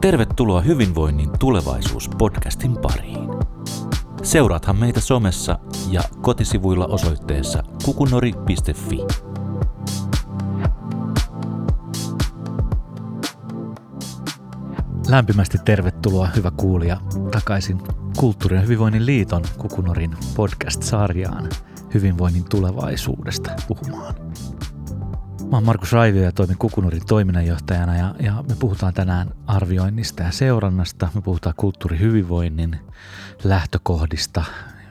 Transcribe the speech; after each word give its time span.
Tervetuloa 0.00 0.60
Hyvinvoinnin 0.60 1.30
tulevaisuus-podcastin 1.30 2.80
pariin. 2.82 3.28
Seuraathan 4.22 4.76
meitä 4.76 5.00
somessa 5.00 5.58
ja 5.90 6.02
kotisivuilla 6.22 6.86
osoitteessa 6.86 7.62
kukunori.fi. 7.84 8.98
Lämpimästi 15.08 15.58
tervetuloa, 15.64 16.28
hyvä 16.36 16.50
kuulija, 16.50 17.00
takaisin 17.30 17.82
Kulttuuri- 18.16 18.56
ja 18.56 18.62
hyvinvoinnin 18.62 19.06
liiton 19.06 19.42
Kukunorin 19.58 20.16
podcast-sarjaan 20.36 21.48
hyvinvoinnin 21.94 22.44
tulevaisuudesta 22.50 23.50
puhumaan. 23.68 24.29
Mä 25.50 25.56
oon 25.56 25.64
Markus 25.64 25.92
Raivio 25.92 26.22
ja 26.22 26.32
toimin 26.32 26.58
Kukunurin 26.58 27.06
toiminnanjohtajana 27.06 27.96
ja, 27.96 28.14
ja 28.20 28.44
me 28.48 28.56
puhutaan 28.58 28.94
tänään 28.94 29.30
arvioinnista 29.46 30.22
ja 30.22 30.30
seurannasta. 30.30 31.08
Me 31.14 31.20
puhutaan 31.20 31.54
kulttuurihyvinvoinnin 31.56 32.78
lähtökohdista, 33.44 34.44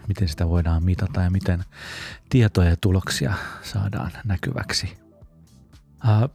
miten 0.08 0.28
sitä 0.28 0.50
voidaan 0.50 0.84
mitata 0.84 1.22
ja 1.22 1.30
miten 1.30 1.64
tietoja 2.30 2.70
ja 2.70 2.76
tuloksia 2.82 3.34
saadaan 3.62 4.12
näkyväksi. 4.24 4.98
Ää, 6.04 6.30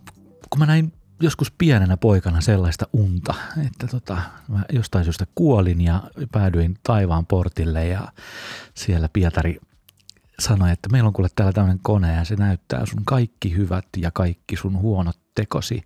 kun 0.51 0.59
mä 0.59 0.67
näin 0.67 0.93
joskus 1.21 1.51
pienenä 1.51 1.97
poikana 1.97 2.41
sellaista 2.41 2.87
unta, 2.93 3.35
että 3.67 3.87
tota, 3.87 4.19
mä 4.49 4.65
jostain 4.73 5.05
syystä 5.05 5.27
kuolin 5.35 5.81
ja 5.81 6.03
päädyin 6.33 6.79
taivaan 6.83 7.27
portille 7.27 7.87
ja 7.87 8.09
siellä 8.75 9.09
Pietari 9.13 9.61
sanoi, 10.39 10.71
että 10.71 10.89
meillä 10.89 11.07
on 11.07 11.13
kuule 11.13 11.29
täällä 11.37 11.53
tämmöinen 11.53 11.81
kone 11.83 12.15
ja 12.15 12.25
se 12.25 12.37
näyttää 12.37 12.87
sun 12.87 13.05
kaikki 13.05 13.57
hyvät 13.57 13.87
ja 13.97 14.11
kaikki 14.11 14.57
sun 14.57 14.79
huonot 14.79 15.19
tekosi. 15.35 15.83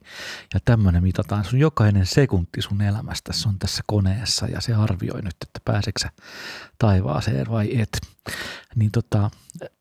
Ja 0.54 0.60
tämmöinen 0.64 1.02
mitataan 1.02 1.44
sun 1.44 1.58
jokainen 1.58 2.06
sekunti 2.06 2.62
sun 2.62 2.82
elämästä. 2.82 3.32
Se 3.32 3.48
on 3.48 3.58
tässä 3.58 3.82
koneessa 3.86 4.46
ja 4.46 4.60
se 4.60 4.74
arvioi 4.74 5.22
nyt, 5.22 5.36
että 5.42 5.60
pääseksä 5.64 6.10
taivaaseen 6.78 7.46
vai 7.50 7.80
et. 7.80 8.00
Niin 8.76 8.90
tota, 8.90 9.30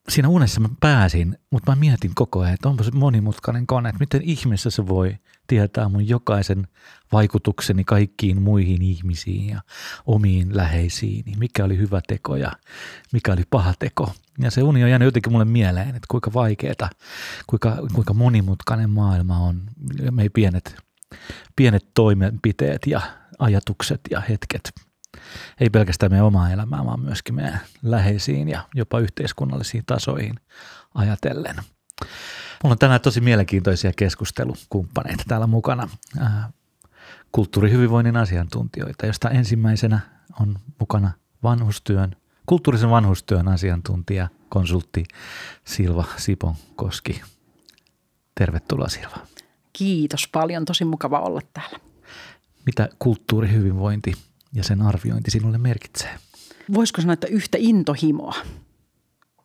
siinä 0.09 0.29
unessa 0.29 0.59
mä 0.59 0.69
pääsin, 0.79 1.37
mutta 1.51 1.71
mä 1.71 1.75
mietin 1.75 2.11
koko 2.15 2.39
ajan, 2.39 2.53
että 2.53 2.69
onpa 2.69 2.83
se 2.83 2.91
monimutkainen 2.91 3.67
kone, 3.67 3.89
että 3.89 3.99
miten 3.99 4.21
ihmeessä 4.21 4.69
se 4.69 4.87
voi 4.87 5.17
tietää 5.47 5.89
mun 5.89 6.07
jokaisen 6.07 6.67
vaikutukseni 7.11 7.83
kaikkiin 7.83 8.41
muihin 8.41 8.81
ihmisiin 8.81 9.49
ja 9.49 9.61
omiin 10.05 10.57
läheisiin, 10.57 11.23
mikä 11.37 11.65
oli 11.65 11.77
hyvä 11.77 12.01
teko 12.07 12.35
ja 12.35 12.51
mikä 13.13 13.33
oli 13.33 13.43
paha 13.49 13.73
teko. 13.79 14.13
Ja 14.39 14.51
se 14.51 14.63
uni 14.63 14.83
on 14.83 14.89
jäänyt 14.89 15.05
jotenkin 15.05 15.31
mulle 15.31 15.45
mieleen, 15.45 15.89
että 15.89 16.07
kuinka 16.07 16.33
vaikeeta, 16.33 16.89
kuinka, 17.47 17.77
kuinka 17.93 18.13
monimutkainen 18.13 18.89
maailma 18.89 19.37
on. 19.37 19.61
Me 20.11 20.29
pienet, 20.29 20.75
pienet 21.55 21.85
toimenpiteet 21.93 22.81
ja 22.87 23.01
ajatukset 23.39 24.01
ja 24.11 24.21
hetket 24.21 24.71
ei 25.59 25.69
pelkästään 25.69 26.11
meidän 26.11 26.25
omaa 26.25 26.51
elämää, 26.51 26.85
vaan 26.85 26.99
myöskin 26.99 27.35
meidän 27.35 27.59
läheisiin 27.83 28.49
ja 28.49 28.63
jopa 28.75 28.99
yhteiskunnallisiin 28.99 29.83
tasoihin 29.85 30.35
ajatellen. 30.93 31.55
Mulla 32.63 32.73
on 32.73 32.77
tänään 32.77 33.01
tosi 33.01 33.21
mielenkiintoisia 33.21 33.91
keskustelukumppaneita 33.95 35.23
täällä 35.27 35.47
mukana. 35.47 35.89
Kulttuurihyvinvoinnin 37.31 38.17
asiantuntijoita, 38.17 39.05
josta 39.05 39.29
ensimmäisenä 39.29 39.99
on 40.41 40.55
mukana 40.79 41.11
vanhustyön, 41.43 42.15
kulttuurisen 42.47 42.89
vanhustyön 42.89 43.47
asiantuntija, 43.47 44.27
konsultti 44.49 45.03
Silva 45.65 46.03
Sipon 46.17 46.55
Koski. 46.75 47.21
Tervetuloa 48.35 48.87
Silva. 48.87 49.17
Kiitos 49.73 50.27
paljon, 50.27 50.65
tosi 50.65 50.85
mukava 50.85 51.19
olla 51.19 51.41
täällä. 51.53 51.79
Mitä 52.65 52.89
kulttuurihyvinvointi 52.99 54.13
ja 54.53 54.63
sen 54.63 54.81
arviointi 54.81 55.31
sinulle 55.31 55.57
merkitsee? 55.57 56.15
Voisiko 56.73 57.01
sanoa, 57.01 57.13
että 57.13 57.27
yhtä 57.27 57.57
intohimoa? 57.61 58.35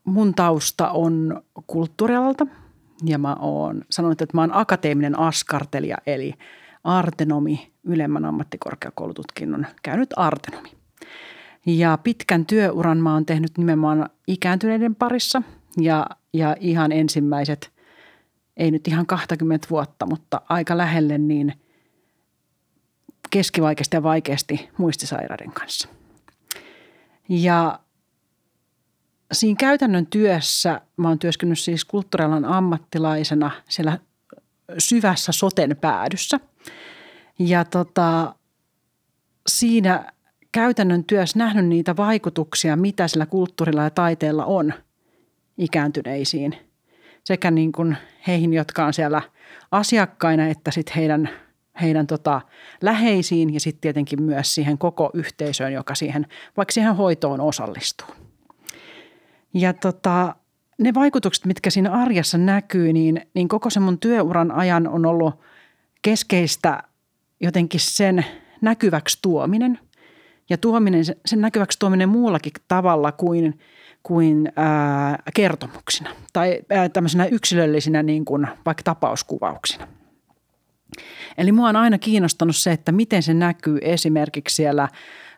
Mun 0.04 0.34
tausta 0.34 0.90
on 0.90 1.42
kulttuurialalta 1.66 2.46
ja 3.04 3.18
mä 3.18 3.36
oon 3.38 3.84
sanonut, 3.90 4.22
että 4.22 4.36
mä 4.36 4.40
oon 4.40 4.54
akateeminen 4.54 5.18
askartelija 5.18 5.96
eli 6.06 6.34
artenomi, 6.84 7.72
ylemmän 7.84 8.24
ammattikorkeakoulututkinnon 8.24 9.66
käynyt 9.82 10.10
artenomi. 10.16 10.81
Ja 11.66 11.98
pitkän 12.02 12.46
työuran 12.46 12.98
mä 12.98 13.14
oon 13.14 13.26
tehnyt 13.26 13.58
nimenomaan 13.58 14.10
ikääntyneiden 14.26 14.94
parissa 14.94 15.42
ja, 15.80 16.06
ja 16.32 16.56
ihan 16.60 16.92
ensimmäiset, 16.92 17.72
ei 18.56 18.70
nyt 18.70 18.88
ihan 18.88 19.06
20 19.06 19.66
vuotta, 19.70 20.06
mutta 20.06 20.40
aika 20.48 20.76
lähelle 20.76 21.18
niin 21.18 21.52
keskivaikeasti 23.30 23.96
ja 23.96 24.02
vaikeasti 24.02 24.68
muistisairaiden 24.78 25.52
kanssa. 25.52 25.88
Ja 27.28 27.78
siinä 29.32 29.56
käytännön 29.58 30.06
työssä 30.06 30.80
mä 30.96 31.08
oon 31.08 31.18
työskennellyt 31.18 31.58
siis 31.58 31.84
kulttuurialan 31.84 32.44
ammattilaisena 32.44 33.50
siellä 33.68 33.98
syvässä 34.78 35.32
soten 35.32 35.76
päädyssä. 35.80 36.40
Ja 37.38 37.64
tota, 37.64 38.34
siinä 39.46 40.11
käytännön 40.52 41.04
työssä 41.04 41.38
nähnyt 41.38 41.66
niitä 41.66 41.96
vaikutuksia, 41.96 42.76
mitä 42.76 43.08
sillä 43.08 43.26
kulttuurilla 43.26 43.82
ja 43.82 43.90
taiteella 43.90 44.44
on 44.44 44.74
ikääntyneisiin. 45.58 46.54
Sekä 47.24 47.50
niin 47.50 47.72
kuin 47.72 47.96
heihin, 48.26 48.52
jotka 48.52 48.86
on 48.86 48.94
siellä 48.94 49.22
asiakkaina, 49.70 50.46
että 50.46 50.70
sitten 50.70 50.94
heidän, 50.96 51.28
heidän 51.80 52.06
tota 52.06 52.40
läheisiin 52.80 53.54
ja 53.54 53.60
sitten 53.60 53.80
tietenkin 53.80 54.22
myös 54.22 54.54
siihen 54.54 54.78
koko 54.78 55.10
yhteisöön, 55.14 55.72
joka 55.72 55.94
siihen, 55.94 56.26
vaikka 56.56 56.72
siihen 56.72 56.96
hoitoon 56.96 57.40
osallistuu. 57.40 58.08
Ja 59.54 59.72
tota, 59.72 60.34
ne 60.78 60.94
vaikutukset, 60.94 61.46
mitkä 61.46 61.70
siinä 61.70 61.92
arjessa 61.92 62.38
näkyy, 62.38 62.92
niin, 62.92 63.20
niin 63.34 63.48
koko 63.48 63.70
sen 63.70 63.82
mun 63.82 63.98
työuran 63.98 64.50
ajan 64.50 64.88
on 64.88 65.06
ollut 65.06 65.34
keskeistä 66.02 66.82
jotenkin 67.40 67.80
sen 67.80 68.24
näkyväksi 68.60 69.18
tuominen. 69.22 69.78
Ja 70.50 70.58
tuominen, 70.58 71.04
sen 71.26 71.40
näkyväksi 71.40 71.78
tuominen 71.78 72.08
muullakin 72.08 72.52
tavalla 72.68 73.12
kuin, 73.12 73.58
kuin 74.02 74.52
ää, 74.56 75.22
kertomuksina 75.34 76.10
tai 76.32 76.60
ää, 76.70 76.88
tämmöisenä 76.88 77.26
yksilöllisinä 77.26 78.02
niin 78.02 78.24
kuin 78.24 78.48
vaikka 78.66 78.82
tapauskuvauksina. 78.82 79.88
Eli 81.38 81.52
mua 81.52 81.68
on 81.68 81.76
aina 81.76 81.98
kiinnostanut 81.98 82.56
se, 82.56 82.72
että 82.72 82.92
miten 82.92 83.22
se 83.22 83.34
näkyy 83.34 83.78
esimerkiksi 83.82 84.56
siellä 84.56 84.88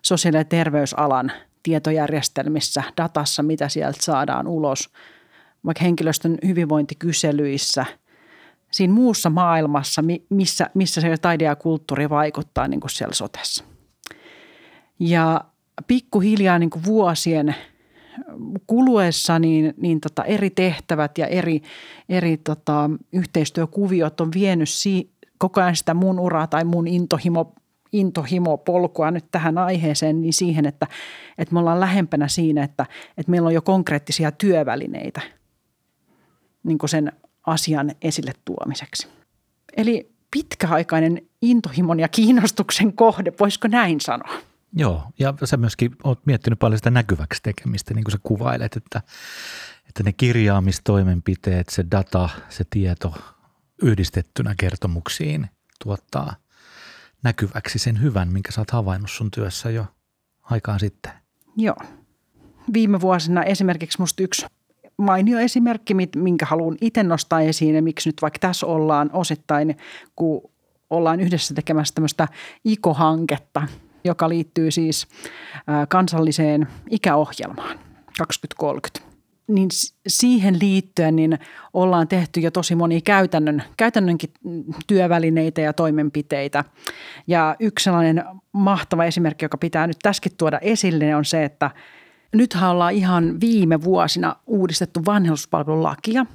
sosiaali- 0.02 0.36
ja 0.36 0.44
terveysalan 0.44 1.32
tietojärjestelmissä, 1.62 2.82
datassa, 2.96 3.42
mitä 3.42 3.68
sieltä 3.68 3.98
saadaan 4.02 4.46
ulos, 4.46 4.90
vaikka 5.66 5.84
henkilöstön 5.84 6.38
hyvinvointikyselyissä, 6.46 7.86
siinä 8.70 8.94
muussa 8.94 9.30
maailmassa, 9.30 10.02
missä, 10.30 10.70
missä 10.74 11.00
se 11.00 11.16
taide 11.16 11.44
ja 11.44 11.56
kulttuuri 11.56 12.10
vaikuttaa 12.10 12.68
niin 12.68 12.80
kuin 12.80 12.90
siellä 12.90 13.14
sotessa. 13.14 13.64
Ja 14.98 15.44
pikkuhiljaa 15.86 16.58
niin 16.58 16.70
kuin 16.70 16.84
vuosien 16.84 17.54
kuluessa 18.66 19.38
niin, 19.38 19.74
niin 19.76 20.00
tota 20.00 20.24
eri 20.24 20.50
tehtävät 20.50 21.18
ja 21.18 21.26
eri, 21.26 21.62
eri 22.08 22.36
tota, 22.36 22.90
yhteistyökuviot 23.12 24.20
on 24.20 24.30
vienyt 24.34 24.68
si, 24.68 25.10
koko 25.38 25.60
ajan 25.60 25.76
sitä 25.76 25.94
mun 25.94 26.20
uraa 26.20 26.46
tai 26.46 26.64
mun 26.64 26.86
intohimo 26.86 27.54
intohimo-polkua 27.92 29.10
nyt 29.10 29.24
tähän 29.30 29.58
aiheeseen, 29.58 30.20
niin 30.20 30.32
siihen, 30.32 30.66
että, 30.66 30.86
että 31.38 31.54
me 31.54 31.60
ollaan 31.60 31.80
lähempänä 31.80 32.28
siinä, 32.28 32.64
että, 32.64 32.86
että 33.18 33.30
meillä 33.30 33.46
on 33.46 33.54
jo 33.54 33.62
konkreettisia 33.62 34.32
työvälineitä 34.32 35.20
niin 36.64 36.78
sen 36.86 37.12
asian 37.46 37.92
esille 38.02 38.32
tuomiseksi. 38.44 39.08
Eli 39.76 40.12
pitkäaikainen 40.30 41.22
intohimon 41.42 42.00
ja 42.00 42.08
kiinnostuksen 42.08 42.92
kohde, 42.92 43.32
voisiko 43.40 43.68
näin 43.68 44.00
sanoa? 44.00 44.34
Joo, 44.76 45.02
ja 45.18 45.34
sä 45.44 45.56
myöskin 45.56 45.96
oot 46.04 46.26
miettinyt 46.26 46.58
paljon 46.58 46.78
sitä 46.78 46.90
näkyväksi 46.90 47.42
tekemistä, 47.42 47.94
niin 47.94 48.04
kuin 48.04 48.12
sä 48.12 48.18
kuvailet, 48.22 48.76
että, 48.76 49.02
että 49.88 50.02
ne 50.02 50.12
kirjaamistoimenpiteet, 50.12 51.68
se 51.68 51.84
data, 51.90 52.28
se 52.48 52.64
tieto 52.70 53.14
yhdistettynä 53.82 54.54
kertomuksiin 54.58 55.46
tuottaa 55.84 56.34
näkyväksi 57.22 57.78
sen 57.78 58.02
hyvän, 58.02 58.32
minkä 58.32 58.52
sä 58.52 58.60
oot 58.60 58.70
havainnut 58.70 59.10
sun 59.10 59.30
työssä 59.30 59.70
jo 59.70 59.86
aikaan 60.42 60.80
sitten? 60.80 61.12
Joo. 61.56 61.76
Viime 62.72 63.00
vuosina 63.00 63.42
esimerkiksi 63.42 64.00
musta 64.00 64.22
yksi 64.22 64.46
mainio 64.96 65.38
esimerkki, 65.38 65.94
minkä 66.16 66.46
haluan 66.46 66.76
itse 66.80 67.02
nostaa 67.02 67.40
esiin 67.40 67.74
ja 67.74 67.82
miksi 67.82 68.08
nyt 68.08 68.22
vaikka 68.22 68.38
tässä 68.38 68.66
ollaan 68.66 69.10
osittain, 69.12 69.76
kun 70.16 70.50
ollaan 70.90 71.20
yhdessä 71.20 71.54
tekemässä 71.54 71.94
tämmöistä 71.94 72.28
IKO-hanketta, 72.64 73.68
joka 74.04 74.28
liittyy 74.28 74.70
siis 74.70 75.06
kansalliseen 75.88 76.66
ikäohjelmaan 76.90 77.78
2030. 78.18 79.14
niin 79.46 79.68
siihen 80.06 80.58
liittyen 80.60 81.16
niin 81.16 81.38
ollaan 81.72 82.08
tehty 82.08 82.40
jo 82.40 82.50
tosi 82.50 82.74
monia 82.74 83.00
käytännön, 83.04 83.62
käytännönkin 83.76 84.30
työvälineitä 84.86 85.60
ja 85.60 85.72
toimenpiteitä. 85.72 86.64
Ja 87.26 87.56
yksi 87.60 87.84
sellainen 87.84 88.24
mahtava 88.52 89.04
esimerkki, 89.04 89.44
joka 89.44 89.58
pitää 89.58 89.86
nyt 89.86 89.98
tässäkin 90.02 90.32
tuoda 90.36 90.58
esille, 90.58 91.16
on 91.16 91.24
se, 91.24 91.44
että 91.44 91.70
nythän 92.34 92.70
ollaan 92.70 92.94
ihan 92.94 93.40
viime 93.40 93.82
vuosina 93.82 94.36
uudistettu 94.46 95.00
vanhuspalvelulakia 95.06 96.26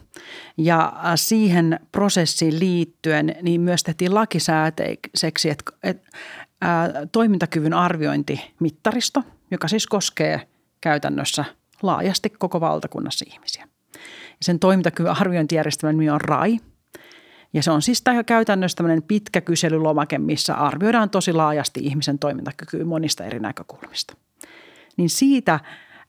ja 0.58 0.94
siihen 1.16 1.80
prosessiin 1.92 2.60
liittyen 2.60 3.36
niin 3.42 3.62
myös 3.62 3.84
tehtiin 3.84 4.16
lakisääteiseksi, 4.16 5.50
että, 5.50 5.72
että 5.84 6.10
toimintakyvyn 7.12 7.74
arviointimittaristo, 7.74 9.24
joka 9.52 9.68
siis 9.68 9.88
koskee 9.88 10.48
käytännössä– 10.82 11.46
laajasti 11.82 12.30
koko 12.30 12.62
valtakunnassa 12.62 13.26
ihmisiä. 13.28 13.68
Ja 13.94 14.42
sen 14.42 14.60
toimintakyvyn 14.60 15.12
arviointijärjestelmän 15.12 15.98
nimi 15.98 16.10
on 16.10 16.22
RAI. 16.22 16.60
Ja 17.54 17.64
se 17.64 17.72
on 17.72 17.82
siis 17.82 18.04
käytännössä 18.26 18.76
tämmöinen 18.76 19.04
pitkä 19.04 19.42
kyselylomake, 19.42 20.18
missä 20.18 20.56
arvioidaan 20.56 21.10
tosi 21.10 21.34
laajasti 21.34 21.80
ihmisen 21.84 22.20
toimintakykyä 22.20 22.86
monista 22.86 23.26
eri 23.26 23.40
näkökulmista. 23.40 24.16
Niin 24.98 25.10
siitä 25.10 25.60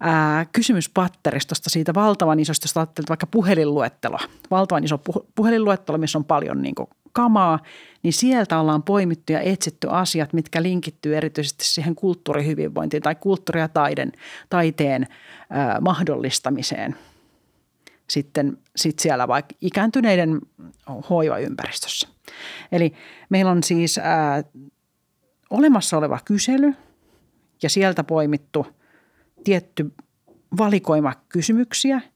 ää, 0.01 0.47
kysymyspatteristosta, 0.53 1.71
siitä 1.71 1.95
valtavan 1.95 2.41
isosta, 2.41 2.65
jos 2.65 2.77
vaikka 3.09 3.27
puhelinluetteloa, 3.27 4.21
valtavan 4.51 4.85
iso 4.85 5.01
puhelinluettelo, 5.35 5.99
missä 5.99 6.19
on 6.19 6.25
paljon 6.25 6.63
niin 6.63 6.75
kamaa, 7.13 7.59
niin 8.03 8.13
sieltä 8.13 8.61
ollaan 8.61 8.83
poimittu 8.83 9.33
ja 9.33 9.41
etsitty 9.41 9.89
asiat, 9.91 10.33
mitkä 10.33 10.63
linkittyy 10.63 11.17
erityisesti 11.17 11.65
siihen 11.65 11.95
kulttuurihyvinvointiin 11.95 13.03
tai 13.03 13.15
kulttuuri- 13.15 13.61
ja 13.61 13.69
taiden, 13.69 14.13
taiteen 14.51 15.07
ää, 15.51 15.81
mahdollistamiseen 15.81 16.97
sitten 18.11 18.59
sit 18.77 18.99
siellä 18.99 19.29
vaikka 19.29 19.55
ikääntyneiden 19.61 20.41
hoivaympäristössä. 21.11 22.09
Eli 22.73 22.93
meillä 23.29 23.51
on 23.51 23.63
siis 23.63 23.99
ää, 23.99 24.45
olemassa 25.51 25.99
oleva 25.99 26.19
kysely 26.25 26.75
ja 27.63 27.71
sieltä 27.71 28.05
poimittu 28.05 28.67
tietty 29.45 29.93
valikoima 30.59 31.13
kysymyksiä– 31.29 32.01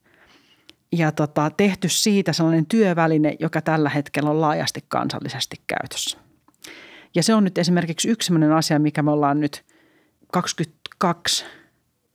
ja 0.91 1.11
tota, 1.11 1.51
tehty 1.57 1.89
siitä 1.89 2.33
sellainen 2.33 2.65
työväline, 2.65 3.35
joka 3.39 3.61
tällä 3.61 3.89
hetkellä 3.89 4.29
on 4.29 4.41
laajasti 4.41 4.83
kansallisesti 4.87 5.55
käytössä. 5.67 6.17
Ja 7.15 7.23
se 7.23 7.33
on 7.33 7.43
nyt 7.43 7.57
esimerkiksi 7.57 8.09
yksi 8.09 8.25
sellainen 8.25 8.51
asia, 8.51 8.79
mikä 8.79 9.03
me 9.03 9.11
ollaan 9.11 9.39
nyt 9.39 9.65
22 10.31 11.45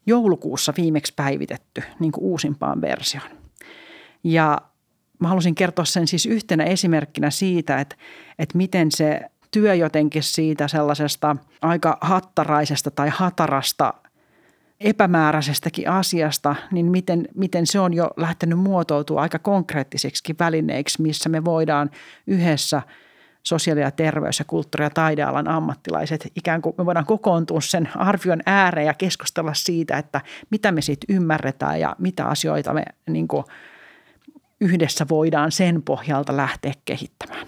joulukuussa 0.06 0.75
viimeksi 0.76 1.12
päivitetty 1.17 1.82
niin 1.99 2.12
kuin 2.12 2.25
uusimpaan 2.25 2.81
versioon. 2.81 3.31
Ja 4.25 4.58
mä 5.19 5.28
halusin 5.28 5.55
kertoa 5.55 5.84
sen 5.84 6.06
siis 6.06 6.26
yhtenä 6.26 6.64
esimerkkinä 6.64 7.31
siitä, 7.31 7.81
että, 7.81 7.96
että 8.38 8.58
miten 8.58 8.93
se 8.93 9.20
työ 9.50 9.75
jotenkin 9.75 10.22
siitä 10.22 10.69
sellaisesta 10.69 11.37
aika 11.62 11.99
hattaraisesta 12.00 12.90
tai 12.90 13.08
hatarasta– 13.08 13.94
epämääräisestäkin 14.81 15.88
asiasta, 15.88 16.56
niin 16.73 16.87
miten, 16.87 17.29
miten 17.35 17.67
se 17.67 17.81
on 17.81 17.94
jo 17.94 18.11
lähtenyt 18.17 18.59
muotoutua 18.59 19.23
aika 19.23 19.38
konkreettiseksi 19.38 20.35
välineiksi, 20.38 21.03
missä 21.03 21.29
me 21.29 21.44
voidaan 21.44 21.91
yhdessä 22.27 22.82
sosiaali- 23.43 23.81
ja 23.81 23.91
terveys- 23.91 24.38
ja 24.38 24.44
kulttuuri- 24.44 24.85
ja 24.85 24.91
taidealan 24.91 25.49
ammattilaiset 25.49 26.32
ikään 26.37 26.62
kuin 26.62 26.75
me 26.79 26.87
voidaan 26.87 27.06
kokoontua 27.06 27.61
sen 27.61 27.88
arvion 27.94 28.41
ääreen 28.47 28.87
ja 28.87 28.94
keskustella 28.94 29.55
siitä, 29.55 29.99
että 29.99 30.21
mitä 30.50 30.73
me 30.73 30.82
siitä 30.82 31.06
ymmärretään 31.09 31.81
ja 31.81 31.97
mitä 31.99 32.27
asioita 32.27 32.75
me 32.75 32.82
niin 33.09 33.29
kuin 33.29 33.44
yhdessä 34.61 35.06
voidaan 35.09 35.53
sen 35.53 35.82
pohjalta 35.82 36.37
lähteä 36.37 36.73
kehittämään. 36.85 37.47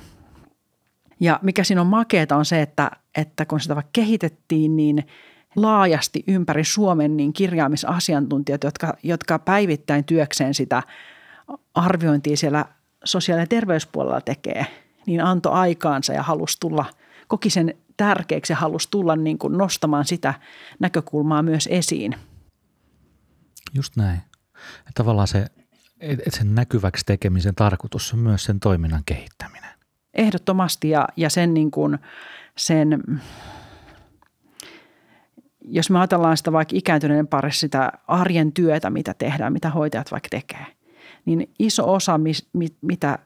Ja 1.20 1.38
mikä 1.43 1.64
siinä 1.64 1.81
on 1.81 1.87
makeeta 1.87 2.37
on 2.37 2.44
se, 2.44 2.62
että, 2.62 2.90
että 3.17 3.46
kun 3.46 3.61
sitä 3.61 3.82
kehitettiin, 3.93 4.76
niin– 4.76 5.05
laajasti 5.56 6.25
ympäri 6.26 6.64
Suomen 6.64 7.16
niin 7.16 7.32
kirjaamisasiantuntijat, 7.32 8.64
jotka, 8.64 8.94
jotka 9.02 9.38
päivittäin 9.38 10.04
työkseen 10.04 10.54
sitä 10.54 10.82
arviointia 11.75 12.37
siellä 12.37 12.64
sosiaali- 13.04 13.43
ja 13.43 13.46
terveyspuolella 13.46 14.20
tekee, 14.20 14.66
niin 15.06 15.25
antoi 15.25 15.52
aikaansa 15.52 16.12
ja 16.12 16.22
halusi 16.22 16.60
tulla, 16.60 16.84
koki 17.28 17.50
sen 17.50 17.75
tärkeäksi 17.96 18.52
ja 18.52 18.56
halusi 18.56 18.90
tulla 18.90 19.16
niin 19.16 19.38
kuin 19.38 19.58
nostamaan 19.58 20.04
sitä 20.04 20.34
näkökulmaa 20.78 21.43
myös 21.43 21.69
esiin. 21.72 22.14
Just 23.75 23.96
näin. 23.96 24.20
Ja 24.87 24.93
tavallaan 24.94 25.28
se, 25.28 25.46
sen 26.28 26.55
näkyväksi 26.55 27.06
tekemisen 27.06 27.55
tarkoitus 27.55 28.12
on 28.12 28.19
myös 28.19 28.44
sen 28.44 28.60
toiminnan 28.60 29.02
kehittäminen. 29.06 29.70
Ehdottomasti 30.14 30.90
ja, 30.90 31.08
ja 31.16 31.31
sen, 31.31 31.55
niin 31.55 31.70
kuin, 31.70 31.98
sen 32.56 33.02
jos 35.64 35.91
me 35.91 35.99
ajatellaan 35.99 36.37
sitä 36.37 36.53
vaikka 36.53 36.76
ikääntyneiden 36.76 37.26
parissa 37.26 37.61
sitä 37.61 37.93
arjen 38.06 38.53
työtä, 38.53 38.91
mitä 38.91 39.14
tehdään, 39.14 39.53
mitä 39.53 39.70
hoitajat 39.70 40.11
vaikka 40.11 40.29
tekee, 40.31 40.67
niin 41.25 41.50
iso 41.59 41.93
osa, 41.93 42.20
mitä 42.82 43.19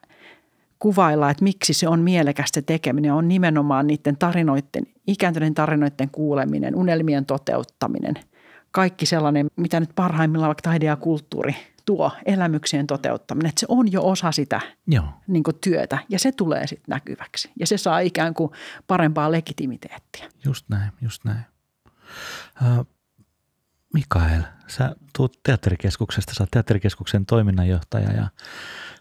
kuvaillaan, 0.78 1.30
että 1.30 1.44
miksi 1.44 1.72
se 1.72 1.88
on 1.88 2.00
mielekästä 2.00 2.62
tekeminen, 2.62 3.12
on 3.12 3.28
nimenomaan 3.28 3.86
niiden 3.86 4.16
tarinoiden, 4.16 4.86
ikääntyneiden 5.06 5.54
tarinoiden 5.54 6.10
kuuleminen, 6.12 6.76
unelmien 6.76 7.26
toteuttaminen. 7.26 8.14
Kaikki 8.70 9.06
sellainen, 9.06 9.46
mitä 9.56 9.80
nyt 9.80 9.90
parhaimmillaan 9.94 10.48
vaikka 10.48 10.62
taide 10.62 10.86
ja 10.86 10.96
kulttuuri 10.96 11.56
tuo, 11.84 12.10
elämyksien 12.26 12.86
toteuttaminen, 12.86 13.48
että 13.48 13.60
se 13.60 13.66
on 13.68 13.92
jo 13.92 14.06
osa 14.08 14.32
sitä 14.32 14.60
Joo. 14.86 15.04
Niin 15.26 15.42
työtä 15.60 15.98
ja 16.08 16.18
se 16.18 16.32
tulee 16.32 16.66
sitten 16.66 16.92
näkyväksi. 16.92 17.50
Ja 17.60 17.66
se 17.66 17.78
saa 17.78 17.98
ikään 17.98 18.34
kuin 18.34 18.50
parempaa 18.86 19.32
legitimiteettiä. 19.32 20.28
Just 20.44 20.68
näin, 20.68 20.92
just 21.02 21.24
näin. 21.24 21.40
Mikael, 23.94 24.42
sä 24.68 24.96
tuut 25.16 25.40
teatterikeskuksesta, 25.42 26.34
sä 26.34 26.42
oot 26.42 26.50
teatterikeskuksen 26.50 27.26
toiminnanjohtaja 27.26 28.12
ja 28.12 28.28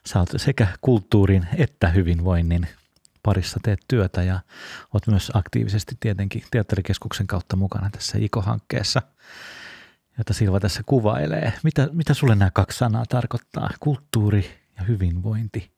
sä 0.06 0.20
oot 0.20 0.30
sekä 0.36 0.68
kulttuurin 0.82 1.48
että 1.58 1.90
hyvinvoinnin 1.90 2.68
parissa 3.24 3.60
teet 3.64 3.80
työtä 3.88 4.24
ja 4.24 4.40
oot 4.94 5.08
myös 5.08 5.32
aktiivisesti 5.34 5.98
tietenkin 6.00 6.44
teatterikeskuksen 6.52 7.28
kautta 7.28 7.56
mukana 7.56 7.90
tässä 7.90 8.18
IKO-hankkeessa, 8.18 9.02
jota 10.18 10.34
Silva 10.34 10.60
tässä 10.60 10.82
kuvailee. 10.86 11.54
Mitä, 11.64 11.90
mitä 11.92 12.14
sulle 12.14 12.36
nämä 12.36 12.52
kaksi 12.52 12.78
sanaa 12.78 13.06
tarkoittaa, 13.10 13.70
kulttuuri 13.80 14.52
ja 14.78 14.84
hyvinvointi? 14.84 15.72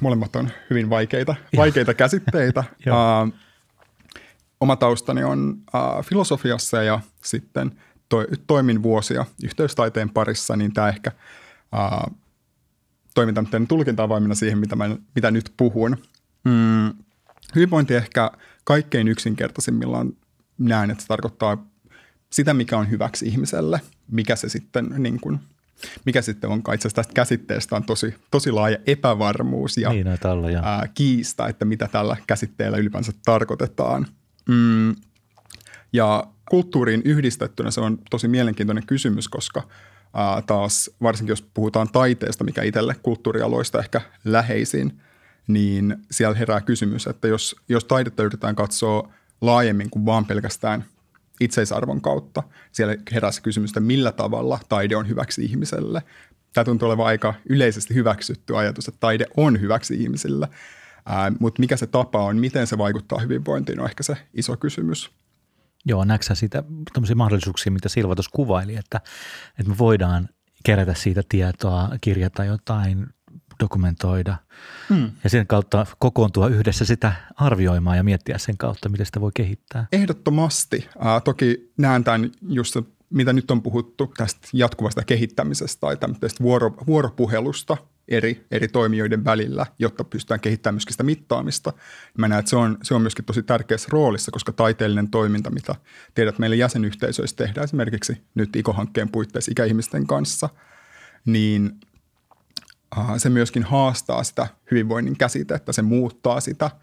Molemmat 0.00 0.36
on 0.36 0.50
hyvin 0.70 0.90
vaikeita, 0.90 1.34
vaikeita 1.56 1.94
käsitteitä. 1.94 2.60
uh, 2.70 3.45
oma 4.60 4.76
taustani 4.76 5.24
on 5.24 5.56
äh, 5.74 6.04
filosofiassa 6.04 6.82
ja 6.82 7.00
sitten 7.22 7.72
to, 8.08 8.24
toimin 8.46 8.82
vuosia 8.82 9.26
yhteystaiteen 9.44 10.10
parissa, 10.10 10.56
niin 10.56 10.72
tämä 10.72 10.88
ehkä 10.88 11.12
äh, 11.74 12.14
toimin 13.14 13.34
tämmöinen 13.34 13.66
tulkinta 13.66 14.08
siihen, 14.34 14.58
mitä, 14.58 14.76
mä, 14.76 14.96
mitä 15.14 15.30
nyt 15.30 15.52
puhun. 15.56 15.96
Mm, 16.44 16.94
hyvinvointi 17.54 17.94
ehkä 17.94 18.30
kaikkein 18.64 19.08
yksinkertaisimmillaan 19.08 20.12
näen, 20.58 20.90
että 20.90 21.02
se 21.02 21.08
tarkoittaa 21.08 21.66
sitä, 22.32 22.54
mikä 22.54 22.78
on 22.78 22.90
hyväksi 22.90 23.26
ihmiselle, 23.26 23.80
mikä 24.10 24.36
se 24.36 24.48
sitten 24.48 24.94
niin 24.98 25.20
kuin, 25.20 25.40
mikä 26.04 26.22
sitten 26.22 26.50
on 26.50 26.62
itse 26.74 26.88
tästä 26.88 27.12
käsitteestä 27.14 27.76
on 27.76 27.84
tosi, 27.84 28.14
tosi 28.30 28.52
laaja 28.52 28.78
epävarmuus 28.86 29.76
ja 29.76 29.92
niin, 29.92 30.06
olla, 30.24 30.48
ää, 30.62 30.88
kiista, 30.94 31.48
että 31.48 31.64
mitä 31.64 31.88
tällä 31.92 32.16
käsitteellä 32.26 32.78
ylipäänsä 32.78 33.12
tarkoitetaan– 33.24 34.06
Mm, 34.48 34.96
ja 35.92 36.26
kulttuuriin 36.50 37.02
yhdistettynä 37.04 37.70
se 37.70 37.80
on 37.80 37.98
tosi 38.10 38.28
mielenkiintoinen 38.28 38.86
kysymys, 38.86 39.28
koska 39.28 39.62
ää, 40.14 40.42
taas 40.42 40.90
varsinkin 41.02 41.32
jos 41.32 41.42
puhutaan 41.42 41.88
taiteesta, 41.92 42.44
mikä 42.44 42.62
itselle 42.62 42.96
kulttuurialoista 43.02 43.78
ehkä 43.78 44.00
läheisin, 44.24 45.00
niin 45.46 45.96
siellä 46.10 46.36
herää 46.36 46.60
kysymys, 46.60 47.06
että 47.06 47.28
jos, 47.28 47.56
jos 47.68 47.84
taidetta 47.84 48.22
yritetään 48.22 48.56
katsoa 48.56 49.12
laajemmin 49.40 49.90
kuin 49.90 50.06
vaan 50.06 50.24
pelkästään 50.24 50.84
itseisarvon 51.40 52.00
kautta, 52.00 52.42
siellä 52.72 52.96
herää 53.12 53.32
se 53.32 53.40
kysymys, 53.40 53.70
että 53.70 53.80
millä 53.80 54.12
tavalla 54.12 54.58
taide 54.68 54.96
on 54.96 55.08
hyväksi 55.08 55.44
ihmiselle. 55.44 56.02
Tämä 56.52 56.64
tuntuu 56.64 56.88
olevan 56.88 57.06
aika 57.06 57.34
yleisesti 57.48 57.94
hyväksytty 57.94 58.56
ajatus, 58.56 58.88
että 58.88 59.00
taide 59.00 59.26
on 59.36 59.60
hyväksi 59.60 59.94
ihmisille– 60.02 60.48
mutta 61.40 61.60
mikä 61.60 61.76
se 61.76 61.86
tapa 61.86 62.24
on, 62.24 62.36
miten 62.36 62.66
se 62.66 62.78
vaikuttaa 62.78 63.18
hyvinvointiin, 63.18 63.80
on 63.80 63.88
ehkä 63.88 64.02
se 64.02 64.16
iso 64.34 64.56
kysymys. 64.56 65.10
Joo, 65.84 66.04
näetkö 66.04 66.34
sitä 66.34 66.64
tämmöisiä 66.92 67.16
mahdollisuuksia, 67.16 67.72
mitä 67.72 67.88
Silva 67.88 68.14
tuossa 68.14 68.30
kuvaili, 68.34 68.76
että, 68.76 69.00
että 69.58 69.72
me 69.72 69.78
voidaan 69.78 70.28
kerätä 70.64 70.94
siitä 70.94 71.22
tietoa, 71.28 71.90
kirjata 72.00 72.44
jotain, 72.44 73.06
dokumentoida 73.60 74.36
hmm. 74.88 75.10
ja 75.24 75.30
sen 75.30 75.46
kautta 75.46 75.86
kokoontua 75.98 76.48
yhdessä 76.48 76.84
sitä 76.84 77.12
arvioimaan 77.36 77.96
ja 77.96 78.04
miettiä 78.04 78.38
sen 78.38 78.56
kautta, 78.56 78.88
miten 78.88 79.06
sitä 79.06 79.20
voi 79.20 79.30
kehittää. 79.34 79.86
Ehdottomasti. 79.92 80.88
Äh, 81.06 81.22
toki 81.22 81.72
näen 81.78 82.04
tämän 82.04 82.30
just 82.48 82.76
mitä 83.10 83.32
nyt 83.32 83.50
on 83.50 83.62
puhuttu 83.62 84.12
tästä 84.16 84.48
jatkuvasta 84.52 85.04
kehittämisestä 85.04 85.80
tai 85.80 85.96
tämmöistä 85.96 86.42
vuoro, 86.42 86.74
vuoropuhelusta 86.86 87.76
eri, 88.08 88.46
eri 88.50 88.68
toimijoiden 88.68 89.24
välillä, 89.24 89.66
jotta 89.78 90.04
pystytään 90.04 90.40
kehittämään 90.40 90.74
myöskin 90.74 90.92
sitä 90.92 91.02
mittaamista. 91.02 91.72
Mä 92.18 92.28
näen, 92.28 92.38
että 92.38 92.50
se 92.50 92.56
on, 92.56 92.78
se 92.82 92.94
on 92.94 93.02
myöskin 93.02 93.24
tosi 93.24 93.42
tärkeässä 93.42 93.88
roolissa, 93.90 94.30
koska 94.30 94.52
taiteellinen 94.52 95.10
toiminta, 95.10 95.50
mitä 95.50 95.74
tiedät 96.14 96.38
meille 96.38 96.56
jäsenyhteisöissä 96.56 97.36
tehdään 97.36 97.64
esimerkiksi 97.64 98.22
nyt 98.34 98.56
IKO-hankkeen 98.56 99.08
puitteissa 99.08 99.52
ikäihmisten 99.52 100.06
kanssa, 100.06 100.48
niin 101.26 101.80
se 103.16 103.30
myöskin 103.30 103.62
haastaa 103.62 104.24
sitä 104.24 104.46
hyvinvoinnin 104.70 105.16
käsitettä, 105.16 105.72
se 105.72 105.82
muuttaa 105.82 106.40
sitä– 106.40 106.70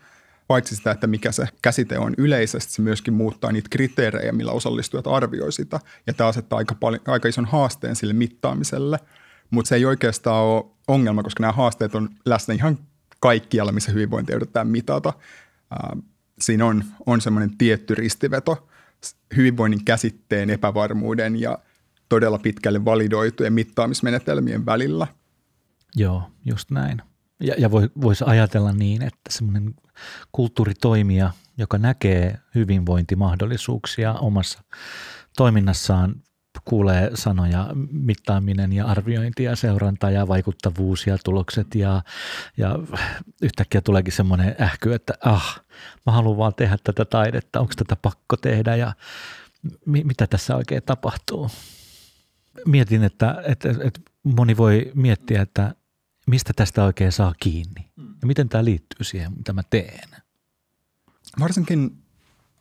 paitsi 0.48 0.76
sitä, 0.76 0.92
että 0.92 1.08
mikä 1.08 1.32
se 1.32 1.48
käsite 1.62 2.00
on 2.00 2.14
yleisesti, 2.18 2.74
se 2.74 2.82
myöskin 2.82 3.14
muuttaa 3.14 3.52
niitä 3.52 3.70
kriteerejä, 3.72 4.32
millä 4.32 4.52
osallistujat 4.52 5.08
arvioi 5.08 5.52
sitä. 5.52 5.80
Ja 6.08 6.14
tämä 6.14 6.28
asettaa 6.28 6.58
aika, 6.58 6.76
paljon, 6.76 7.02
aika 7.08 7.28
ison 7.28 7.46
haasteen 7.46 7.96
sille 7.96 8.14
mittaamiselle. 8.14 9.00
Mutta 9.50 9.70
se 9.70 9.76
ei 9.76 9.86
oikeastaan 9.86 10.44
ole 10.44 10.66
ongelma, 10.88 11.24
koska 11.24 11.42
nämä 11.42 11.54
haasteet 11.54 11.96
on 11.96 12.10
läsnä 12.26 12.54
ihan 12.54 12.78
kaikkialla, 13.20 13.72
missä 13.72 13.92
hyvinvointia 13.92 14.36
yritetään 14.36 14.68
mitata. 14.68 15.14
siinä 16.40 16.66
on, 16.66 16.84
on 17.06 17.22
semmoinen 17.22 17.58
tietty 17.58 17.96
ristiveto 17.96 18.68
hyvinvoinnin 19.36 19.86
käsitteen 19.86 20.50
epävarmuuden 20.50 21.42
ja 21.42 21.60
todella 22.10 22.40
pitkälle 22.40 22.86
validoitujen 22.86 23.54
mittaamismenetelmien 23.54 24.66
välillä. 24.66 25.08
Joo, 25.96 26.32
just 26.46 26.72
näin. 26.72 27.02
Ja, 27.40 27.56
ja 27.58 27.72
voi, 27.72 27.90
voisi 28.02 28.24
ajatella 28.28 28.72
niin, 28.72 29.02
että 29.02 29.30
semmoinen 29.30 29.74
kulttuuritoimija, 30.32 31.32
joka 31.58 31.78
näkee 31.78 32.38
hyvinvointimahdollisuuksia 32.56 34.14
omassa 34.14 34.64
toiminnassaan, 35.38 36.16
kuulee 36.66 37.12
sanoja 37.14 37.70
mittaaminen 37.92 38.74
ja 38.74 38.86
arviointi 38.86 39.44
ja 39.44 39.56
seuranta 39.56 40.10
ja 40.10 40.28
vaikuttavuus 40.28 41.08
ja 41.08 41.18
tulokset 41.24 41.76
ja, 41.76 42.02
ja 42.58 42.80
yhtäkkiä 43.42 43.82
tuleekin 43.82 44.14
semmoinen 44.14 44.56
ähky, 44.62 44.94
että 44.94 45.14
ah, 45.26 45.62
mä 46.06 46.12
haluan 46.12 46.38
vaan 46.38 46.54
tehdä 46.56 46.78
tätä 46.84 47.06
taidetta, 47.06 47.60
onko 47.60 47.74
tätä 47.78 47.96
pakko 47.96 48.38
tehdä 48.38 48.76
ja 48.76 48.94
mi- 49.86 50.04
mitä 50.04 50.28
tässä 50.28 50.56
oikein 50.56 50.84
tapahtuu. 50.84 51.50
Mietin, 52.66 53.04
että, 53.04 53.44
että, 53.48 53.70
että 53.70 54.02
moni 54.24 54.58
voi 54.58 54.92
miettiä, 54.96 55.42
että 55.42 55.76
mistä 56.28 56.54
tästä 56.56 56.84
oikein 56.84 57.12
saa 57.12 57.34
kiinni 57.40 57.90
mm. 57.96 58.16
ja 58.22 58.28
miten 58.28 58.50
tämä 58.50 58.66
liittyy 58.66 59.04
siihen, 59.04 59.34
mitä 59.38 59.54
mä 59.54 59.64
teen. 59.70 60.10
Varsinkin 61.40 61.98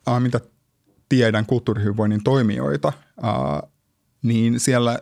äh, 0.09 0.21
mitä 0.21 0.41
tiedän 1.09 1.47
kulttuurihyvinvoinnin 1.47 2.25
toimijoita, 2.25 2.93
äh, 3.25 3.72
niin 4.23 4.61
siellä 4.61 4.99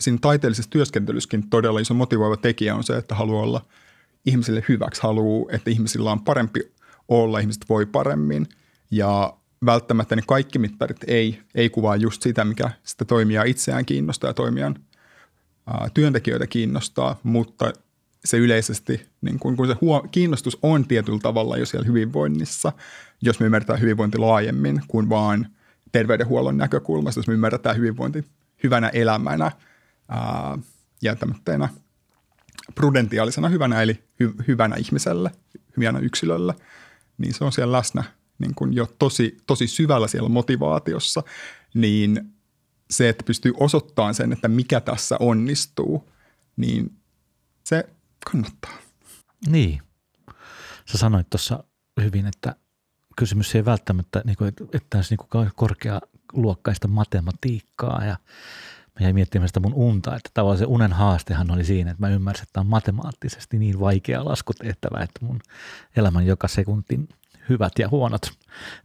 siinä 0.00 0.18
taiteellisessa 0.20 0.70
työskentelyssäkin 0.70 1.50
todella 1.50 1.80
iso 1.80 1.94
motivoiva 1.94 2.36
tekijä 2.36 2.74
on 2.74 2.84
se, 2.84 2.96
että 2.96 3.14
haluaa 3.14 3.42
olla 3.42 3.66
ihmisille 4.26 4.64
hyväksi, 4.68 5.02
haluaa, 5.02 5.52
että 5.52 5.70
ihmisillä 5.70 6.12
on 6.12 6.24
parempi 6.24 6.60
olla, 7.08 7.38
ihmiset 7.38 7.68
voi 7.68 7.86
paremmin. 7.86 8.46
Ja 8.90 9.36
välttämättä 9.66 10.16
ne 10.16 10.22
kaikki 10.26 10.58
mittarit 10.58 11.04
ei, 11.06 11.40
ei 11.54 11.70
kuvaa 11.70 11.96
just 11.96 12.22
sitä, 12.22 12.44
mikä 12.44 12.70
sitä 12.84 13.04
toimijaa 13.04 13.44
itseään 13.44 13.84
kiinnostaa 13.84 14.30
ja 14.30 14.34
toimijan 14.34 14.76
ää, 15.66 15.88
työntekijöitä 15.94 16.46
kiinnostaa, 16.46 17.20
mutta 17.22 17.72
se 18.24 18.38
yleisesti, 18.38 19.06
niin 19.20 19.38
kun, 19.38 19.56
kun 19.56 19.66
se 19.66 19.76
huo, 19.80 20.08
kiinnostus 20.10 20.58
on 20.62 20.88
tietyllä 20.88 21.18
tavalla 21.22 21.56
jo 21.56 21.66
siellä 21.66 21.86
hyvinvoinnissa, 21.86 22.72
jos 23.22 23.40
me 23.40 23.46
ymmärretään 23.46 23.80
hyvinvointi 23.80 24.18
laajemmin 24.18 24.82
kuin 24.88 25.08
vaan 25.08 25.46
terveydenhuollon 25.92 26.56
näkökulmasta, 26.56 27.18
jos 27.18 27.26
me 27.26 27.34
ymmärretään 27.34 27.76
hyvinvointi 27.76 28.24
hyvänä 28.62 28.88
elämänä 28.88 29.52
ää, 30.08 30.58
ja 31.02 31.16
prudentiaalisena 32.74 33.48
hyvänä, 33.48 33.82
eli 33.82 34.04
hy, 34.20 34.34
hyvänä 34.48 34.76
ihmiselle, 34.76 35.30
hyvänä 35.76 35.98
yksilölle, 35.98 36.54
niin 37.18 37.34
se 37.34 37.44
on 37.44 37.52
siellä 37.52 37.76
läsnä 37.76 38.04
niin 38.38 38.54
kuin 38.54 38.72
jo 38.72 38.86
tosi, 38.98 39.36
tosi 39.46 39.66
syvällä 39.66 40.08
siellä 40.08 40.28
motivaatiossa, 40.28 41.22
niin 41.74 42.32
se, 42.90 43.08
että 43.08 43.24
pystyy 43.24 43.52
osoittamaan 43.60 44.14
sen, 44.14 44.32
että 44.32 44.48
mikä 44.48 44.80
tässä 44.80 45.16
onnistuu, 45.20 46.08
niin 46.56 46.96
se 47.64 47.88
kannattaa. 48.30 48.78
Niin. 49.46 49.82
Sä 50.86 50.98
sanoit 50.98 51.30
tuossa 51.30 51.64
hyvin, 52.00 52.26
että 52.26 52.56
kysymys 53.16 53.54
ei 53.54 53.64
välttämättä, 53.64 54.22
niin 54.24 54.36
kuin, 54.36 54.52
että 54.72 54.98
olisi 54.98 55.16
niin 55.16 55.28
korkealuokkaista 56.36 56.88
matematiikkaa 56.88 58.04
ja 58.04 58.16
mä 59.00 59.06
jäin 59.06 59.14
miettimään 59.14 59.48
sitä 59.48 59.60
mun 59.60 59.74
unta, 59.74 60.16
että 60.16 60.30
tavallaan 60.34 60.58
se 60.58 60.64
unen 60.64 60.92
haastehan 60.92 61.50
oli 61.50 61.64
siinä, 61.64 61.90
että 61.90 62.06
mä 62.06 62.08
ymmärsin, 62.08 62.42
että 62.42 62.52
tämä 62.52 62.62
on 62.62 62.70
matemaattisesti 62.70 63.58
niin 63.58 63.80
vaikea 63.80 64.24
laskutehtävä, 64.24 65.02
että 65.02 65.24
mun 65.24 65.40
elämän 65.96 66.26
joka 66.26 66.48
sekuntin 66.48 67.08
hyvät 67.48 67.72
ja 67.78 67.88
huonot 67.88 68.32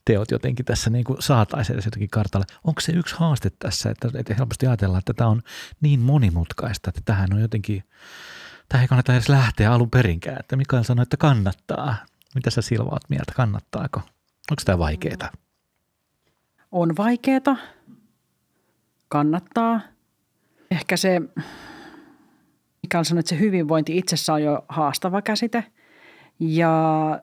teot 0.05 0.31
jotenkin 0.31 0.65
tässä 0.65 0.89
niin 0.89 1.03
kuin 1.03 1.21
saataisiin 1.21 1.73
edes 1.73 1.85
jotenkin 1.85 2.09
kartalle. 2.09 2.45
Onko 2.63 2.81
se 2.81 2.91
yksi 2.91 3.15
haaste 3.15 3.51
tässä, 3.59 3.89
että, 3.89 4.09
että 4.15 4.33
helposti 4.33 4.67
ajatellaan, 4.67 4.99
että 4.99 5.13
tämä 5.13 5.29
on 5.29 5.41
niin 5.81 5.99
monimutkaista, 5.99 6.89
että 6.89 7.01
tähän 7.05 7.33
on 7.33 7.41
jotenkin 7.41 7.83
Tähän 8.69 8.83
ei 8.83 8.87
kannata 8.87 9.13
edes 9.13 9.29
lähteä 9.29 9.73
alun 9.73 9.89
perinkään. 9.89 10.37
Että 10.39 10.55
Mikael 10.55 10.83
sanoi, 10.83 11.03
että 11.03 11.17
kannattaa. 11.17 11.95
Mitä 12.35 12.49
sä 12.49 12.61
Silva 12.61 12.89
oot 12.91 13.09
mieltä, 13.09 13.33
kannattaako? 13.35 13.99
Onko 14.51 14.61
tämä 14.65 14.77
vaikeaa? 14.77 15.40
On 16.71 16.97
vaikeaa. 16.97 17.57
Kannattaa. 19.07 19.81
Ehkä 20.71 20.97
se, 20.97 21.21
Mikael 22.83 23.03
sanoi, 23.03 23.19
että 23.19 23.29
se 23.29 23.39
hyvinvointi 23.39 23.97
itsessä 23.97 24.33
on 24.33 24.43
jo 24.43 24.65
haastava 24.69 25.21
käsite. 25.21 25.63
Ja 26.39 27.21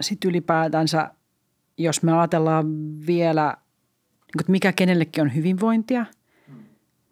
sitten 0.00 0.28
ylipäätänsä, 0.28 1.10
jos 1.78 2.02
me 2.02 2.18
ajatellaan 2.18 2.66
vielä, 3.06 3.56
niin 4.34 4.40
että 4.40 4.52
mikä 4.52 4.72
kenellekin 4.72 5.22
on 5.22 5.34
hyvinvointia, 5.34 6.06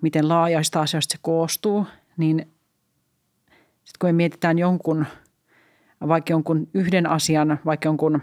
miten 0.02 0.28
laajaista 0.28 0.80
asioista 0.80 1.12
se 1.12 1.18
koostuu, 1.22 1.86
niin 2.16 2.38
sitten 3.84 3.98
kun 4.00 4.08
me 4.08 4.12
mietitään 4.12 4.58
jonkun, 4.58 5.06
vaikka 6.08 6.32
jonkun 6.32 6.68
yhden 6.74 7.06
asian, 7.06 7.58
vaikka 7.64 7.88
jonkun 7.88 8.22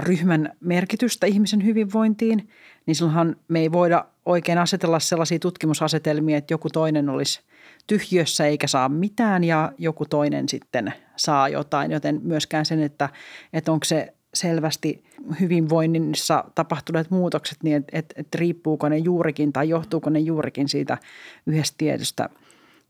ryhmän 0.00 0.52
merkitystä 0.60 1.26
ihmisen 1.26 1.64
hyvinvointiin, 1.64 2.48
niin 2.86 2.94
silloinhan 2.94 3.36
me 3.48 3.60
ei 3.60 3.72
voida 3.72 4.04
oikein 4.26 4.58
asetella 4.58 5.00
sellaisia 5.00 5.38
tutkimusasetelmia, 5.38 6.38
että 6.38 6.54
joku 6.54 6.68
toinen 6.70 7.08
olisi 7.08 7.40
tyhjössä 7.86 8.46
eikä 8.46 8.66
saa 8.66 8.88
mitään 8.88 9.44
ja 9.44 9.72
joku 9.78 10.04
toinen 10.04 10.48
sitten 10.48 10.92
saa 11.16 11.48
jotain. 11.48 11.90
Joten 11.90 12.20
myöskään 12.22 12.66
sen, 12.66 12.82
että, 12.82 13.08
että 13.52 13.72
onko 13.72 13.84
se 13.84 14.14
selvästi 14.34 15.04
hyvinvoinnissa 15.40 16.44
tapahtuneet 16.54 17.10
muutokset, 17.10 17.58
niin 17.62 17.76
että, 17.76 17.98
että, 17.98 18.14
että 18.18 18.38
riippuuko 18.38 18.88
ne 18.88 18.98
juurikin 18.98 19.52
tai 19.52 19.68
johtuuko 19.68 20.10
ne 20.10 20.18
juurikin 20.18 20.68
siitä 20.68 20.98
yhdestä 21.46 21.74
tietystä 21.78 22.28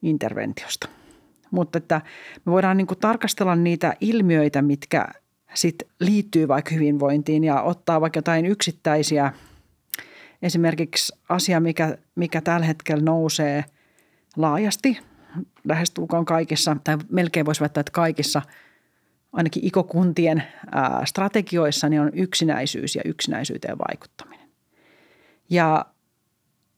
interventiosta. 0.03 0.89
Mutta 1.51 1.79
että 1.79 2.01
me 2.45 2.53
voidaan 2.53 2.77
niin 2.77 2.87
tarkastella 3.01 3.57
niitä 3.57 3.95
ilmiöitä, 4.01 4.63
mitkä 4.63 5.09
sit 5.55 5.77
liittyy 6.01 6.49
vaikka 6.49 6.75
hyvinvointiin 6.75 7.45
ja 7.45 7.63
ottaa 7.63 8.01
vaikka 8.01 8.19
jotain 8.19 8.47
yksittäisiä. 8.47 9.33
Esimerkiksi 10.43 11.13
asia, 11.29 11.61
mikä, 11.61 11.99
mikä 12.15 12.41
tällä 12.41 12.67
hetkellä 12.67 13.05
nousee 13.05 13.65
laajasti, 14.37 14.99
lähestulkoon 15.65 16.25
kaikissa, 16.25 16.77
tai 16.85 16.99
melkein 17.11 17.47
voisi 17.47 17.61
väittää, 17.61 17.81
että 17.81 17.93
kaikissa, 17.93 18.43
ainakin 19.33 19.65
ikokuntien 19.65 20.43
strategioissa, 21.05 21.89
niin 21.89 22.01
on 22.01 22.11
yksinäisyys 22.15 22.97
ja 22.97 23.03
yksinäisyyteen 23.05 23.79
vaikuttaminen. 23.79 24.49
Ja 25.51 25.87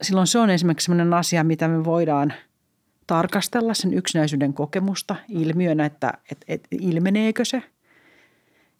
silloin 0.02 0.26
se 0.26 0.38
on 0.38 0.50
esimerkiksi 0.50 0.84
sellainen 0.84 1.14
asia, 1.14 1.44
mitä 1.44 1.68
me 1.68 1.84
voidaan– 1.84 2.32
tarkastella 3.08 3.74
sen 3.74 3.94
yksinäisyyden 3.94 4.54
kokemusta 4.54 5.16
ilmiönä, 5.28 5.86
että, 5.86 6.12
että, 6.30 6.44
että 6.48 6.68
ilmeneekö 6.70 7.44
se. 7.44 7.62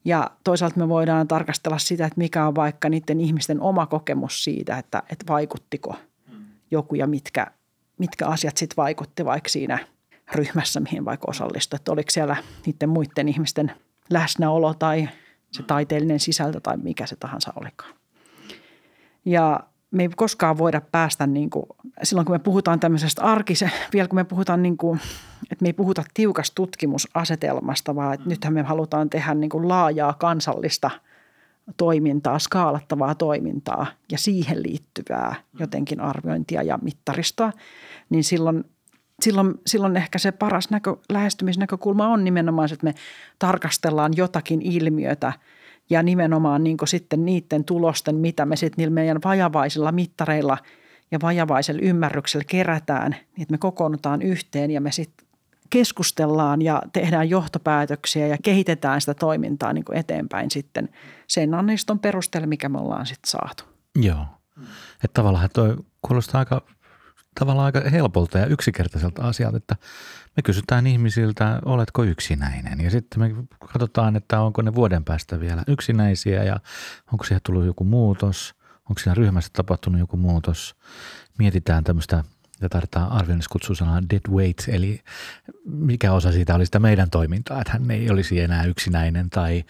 Ja 0.04 0.30
toisaalta 0.44 0.78
me 0.78 0.88
voidaan 0.88 1.28
tarkastella 1.28 1.78
sitä, 1.78 2.06
että 2.06 2.18
mikä 2.18 2.46
on 2.46 2.54
vaikka 2.54 2.88
niiden 2.88 3.20
ihmisten 3.20 3.60
oma 3.60 3.86
kokemus 3.86 4.44
siitä, 4.44 4.78
että, 4.78 5.02
että 5.12 5.24
vaikuttiko 5.28 5.96
joku 6.70 6.94
ja 6.94 7.06
mitkä, 7.06 7.46
mitkä 7.98 8.26
asiat 8.26 8.56
sitten 8.56 8.76
vaikutti 8.76 9.24
vaikka 9.24 9.48
siinä 9.48 9.78
ryhmässä, 10.34 10.80
mihin 10.80 11.04
vaikka 11.04 11.26
osallistui. 11.30 11.76
Että 11.76 11.92
oliko 11.92 12.10
siellä 12.10 12.36
niiden 12.66 12.88
muiden 12.88 13.28
ihmisten 13.28 13.72
läsnäolo 14.10 14.74
tai 14.74 15.08
se 15.52 15.62
taiteellinen 15.62 16.20
sisältö 16.20 16.60
tai 16.60 16.76
mikä 16.76 17.06
se 17.06 17.16
tahansa 17.16 17.52
olikaan. 17.60 17.94
Ja 19.24 19.60
me 19.90 20.02
ei 20.02 20.08
koskaan 20.16 20.58
voida 20.58 20.80
päästä, 20.80 21.26
niin 21.26 21.50
kuin, 21.50 21.66
silloin 22.02 22.26
kun 22.26 22.34
me 22.34 22.38
puhutaan 22.38 22.80
tämmöisestä 22.80 23.22
arkise, 23.22 23.70
vielä 23.92 24.08
kun 24.08 24.16
me 24.16 24.24
puhutaan, 24.24 24.62
niin 24.62 24.76
kuin, 24.76 25.00
että 25.50 25.62
me 25.62 25.68
ei 25.68 25.72
puhuta 25.72 26.04
tiukasta 26.14 26.54
tutkimusasetelmasta, 26.54 27.94
vaan 27.94 28.14
että 28.14 28.28
nythän 28.28 28.54
me 28.54 28.62
halutaan 28.62 29.10
tehdä 29.10 29.34
niin 29.34 29.50
kuin 29.50 29.68
laajaa 29.68 30.14
kansallista 30.14 30.90
toimintaa, 31.76 32.38
skaalattavaa 32.38 33.14
toimintaa 33.14 33.86
ja 34.12 34.18
siihen 34.18 34.62
liittyvää 34.62 35.34
jotenkin 35.58 36.00
arviointia 36.00 36.62
ja 36.62 36.78
mittaristoa, 36.82 37.52
niin 38.10 38.24
silloin, 38.24 38.64
silloin, 39.22 39.54
silloin 39.66 39.96
ehkä 39.96 40.18
se 40.18 40.32
paras 40.32 40.70
näkö, 40.70 40.96
lähestymisnäkökulma 41.12 42.08
on 42.08 42.24
nimenomaan, 42.24 42.72
että 42.72 42.84
me 42.84 42.94
tarkastellaan 43.38 44.12
jotakin 44.16 44.62
ilmiötä 44.62 45.32
ja 45.90 46.02
nimenomaan 46.02 46.64
niin 46.64 46.76
sitten 46.84 47.24
niiden 47.24 47.64
tulosten, 47.64 48.14
mitä 48.14 48.46
me 48.46 48.56
sitten 48.56 48.82
niillä 48.82 48.94
meidän 48.94 49.18
vajavaisilla 49.24 49.92
mittareilla 49.92 50.58
ja 51.10 51.18
vajavaisella 51.22 51.80
ymmärryksellä 51.82 52.44
kerätään, 52.48 53.10
niin 53.10 53.42
että 53.42 53.52
me 53.52 53.58
kokoonnutaan 53.58 54.22
yhteen 54.22 54.70
ja 54.70 54.80
me 54.80 54.92
sitten 54.92 55.28
keskustellaan 55.70 56.62
ja 56.62 56.82
tehdään 56.92 57.30
johtopäätöksiä 57.30 58.26
ja 58.26 58.36
kehitetään 58.42 59.00
sitä 59.00 59.14
toimintaa 59.14 59.72
niin 59.72 59.84
eteenpäin 59.92 60.50
sitten 60.50 60.88
sen 61.26 61.54
anniston 61.54 61.98
perusteella, 61.98 62.46
mikä 62.46 62.68
me 62.68 62.78
ollaan 62.78 63.06
sitten 63.06 63.30
saatu. 63.30 63.64
Joo. 63.96 64.26
Että 65.04 65.14
tavallaan 65.14 65.48
toi 65.52 65.76
kuulostaa 66.02 66.38
aika, 66.38 66.62
tavallaan 67.38 67.66
aika 67.66 67.90
helpolta 67.90 68.38
ja 68.38 68.46
yksinkertaiselta 68.46 69.22
asialta, 69.22 69.56
että 69.56 69.76
me 70.36 70.42
kysytään 70.42 70.86
ihmisiltä, 70.86 71.60
oletko 71.64 72.04
yksinäinen 72.04 72.80
ja 72.80 72.90
sitten 72.90 73.20
me 73.20 73.34
katsotaan, 73.72 74.16
että 74.16 74.40
onko 74.40 74.62
ne 74.62 74.74
vuoden 74.74 75.04
päästä 75.04 75.40
vielä 75.40 75.62
yksinäisiä 75.66 76.44
ja 76.44 76.60
onko 77.12 77.24
siihen 77.24 77.40
tullut 77.46 77.66
joku 77.66 77.84
muutos, 77.84 78.54
onko 78.90 78.98
siinä 78.98 79.14
ryhmässä 79.14 79.50
tapahtunut 79.52 79.98
joku 79.98 80.16
muutos. 80.16 80.76
Mietitään 81.38 81.84
tämmöistä 81.84 82.24
ja 82.60 82.68
tarvitaan 82.68 83.12
arvioinnissa 83.12 83.52
kutsuu 83.52 83.74
sanaa 83.74 84.02
dead 84.10 84.30
weight, 84.30 84.68
eli 84.68 85.00
mikä 85.64 86.12
osa 86.12 86.32
siitä 86.32 86.54
oli 86.54 86.66
sitä 86.66 86.78
meidän 86.78 87.10
toimintaa, 87.10 87.60
että 87.60 87.72
hän 87.72 87.90
ei 87.90 88.10
olisi 88.10 88.40
enää 88.40 88.64
yksinäinen 88.64 89.30
tai 89.30 89.64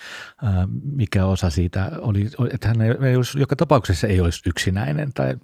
mikä 0.82 1.26
osa 1.26 1.50
siitä 1.50 1.90
oli, 1.98 2.30
että 2.52 2.68
hän 2.68 2.82
ei 2.82 3.16
olisi, 3.16 3.40
joka 3.40 3.56
tapauksessa 3.56 4.06
ei 4.06 4.20
olisi 4.20 4.42
yksinäinen 4.46 5.12
tai 5.12 5.36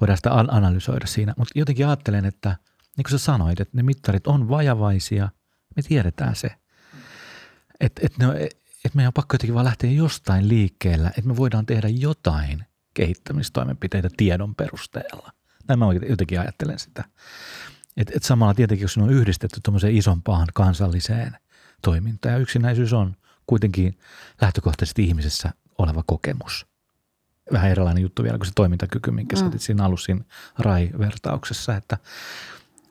voidaan 0.00 0.16
sitä 0.16 0.34
analysoida 0.34 1.06
siinä. 1.06 1.34
Mutta 1.38 1.58
jotenkin 1.58 1.86
ajattelen, 1.86 2.24
että 2.24 2.56
niin 2.96 3.04
kuin 3.04 3.10
sä 3.10 3.18
sanoit, 3.18 3.60
että 3.60 3.76
ne 3.76 3.82
mittarit 3.82 4.26
on 4.26 4.48
vajavaisia, 4.48 5.28
me 5.76 5.82
tiedetään 5.82 6.36
se. 6.36 6.50
Että 7.80 8.00
et 8.04 8.12
et, 8.38 8.58
et 8.84 8.94
meidän 8.94 9.08
on 9.08 9.12
pakko 9.12 9.34
jotenkin 9.34 9.54
vaan 9.54 9.66
lähteä 9.66 9.90
jostain 9.90 10.48
liikkeellä, 10.48 11.08
että 11.08 11.28
me 11.28 11.36
voidaan 11.36 11.66
tehdä 11.66 11.88
jotain 11.88 12.64
kehittämistoimenpiteitä 12.94 14.08
tiedon 14.16 14.54
perusteella– 14.54 15.32
näin 15.68 15.78
mä 15.78 15.86
jotenkin 16.08 16.40
ajattelen 16.40 16.78
sitä. 16.78 17.04
Et, 17.96 18.12
et 18.16 18.22
samalla 18.22 18.54
tietenkin, 18.54 18.84
jos 18.84 18.96
ne 18.96 19.02
on 19.02 19.10
yhdistetty 19.10 19.60
tuommoiseen 19.64 19.96
isompaan 19.96 20.46
kansalliseen 20.54 21.36
toimintaan 21.82 22.32
ja 22.32 22.38
yksinäisyys 22.38 22.92
on 22.92 23.16
kuitenkin 23.46 23.98
lähtökohtaisesti 24.40 25.04
ihmisessä 25.04 25.50
oleva 25.78 26.02
kokemus. 26.06 26.66
Vähän 27.52 27.70
erilainen 27.70 28.02
juttu 28.02 28.22
vielä 28.22 28.38
kuin 28.38 28.46
se 28.46 28.52
toimintakyky, 28.54 29.10
minkä 29.10 29.36
mm. 29.36 29.52
sä 29.52 29.58
siinä 29.58 29.84
alussa 29.84 30.06
siinä 30.06 30.24
RAI-vertauksessa, 30.58 31.76
että, 31.76 31.98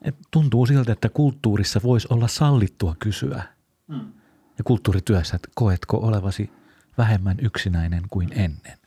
et 0.02 0.14
tuntuu 0.30 0.66
siltä, 0.66 0.92
että 0.92 1.08
kulttuurissa 1.08 1.80
voisi 1.82 2.08
olla 2.10 2.28
sallittua 2.28 2.96
kysyä 2.98 3.42
mm. 3.88 4.12
ja 4.58 4.64
kulttuurityössä, 4.64 5.36
että 5.36 5.48
koetko 5.54 5.96
olevasi 5.96 6.50
vähemmän 6.98 7.36
yksinäinen 7.42 8.02
kuin 8.10 8.32
ennen 8.32 8.78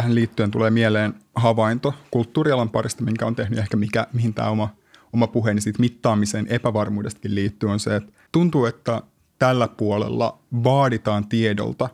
tähän 0.00 0.14
liittyen 0.14 0.50
tulee 0.50 0.70
mieleen 0.70 1.14
havainto 1.34 1.94
kulttuurialan 2.10 2.70
parista, 2.70 3.04
minkä 3.04 3.26
on 3.26 3.36
tehnyt 3.36 3.58
ehkä 3.58 3.76
mikä, 3.76 4.06
mihin 4.12 4.34
tämä 4.34 4.48
oma, 4.48 4.68
oma 5.12 5.26
puheeni 5.26 5.60
siitä 5.60 5.80
mittaamisen 5.80 6.46
epävarmuudestakin 6.50 7.34
liittyy, 7.34 7.70
on 7.70 7.80
se, 7.80 7.96
että 7.96 8.12
tuntuu, 8.32 8.66
että 8.66 9.02
tällä 9.38 9.68
puolella 9.68 10.38
vaaditaan 10.64 11.28
tiedolta 11.28 11.88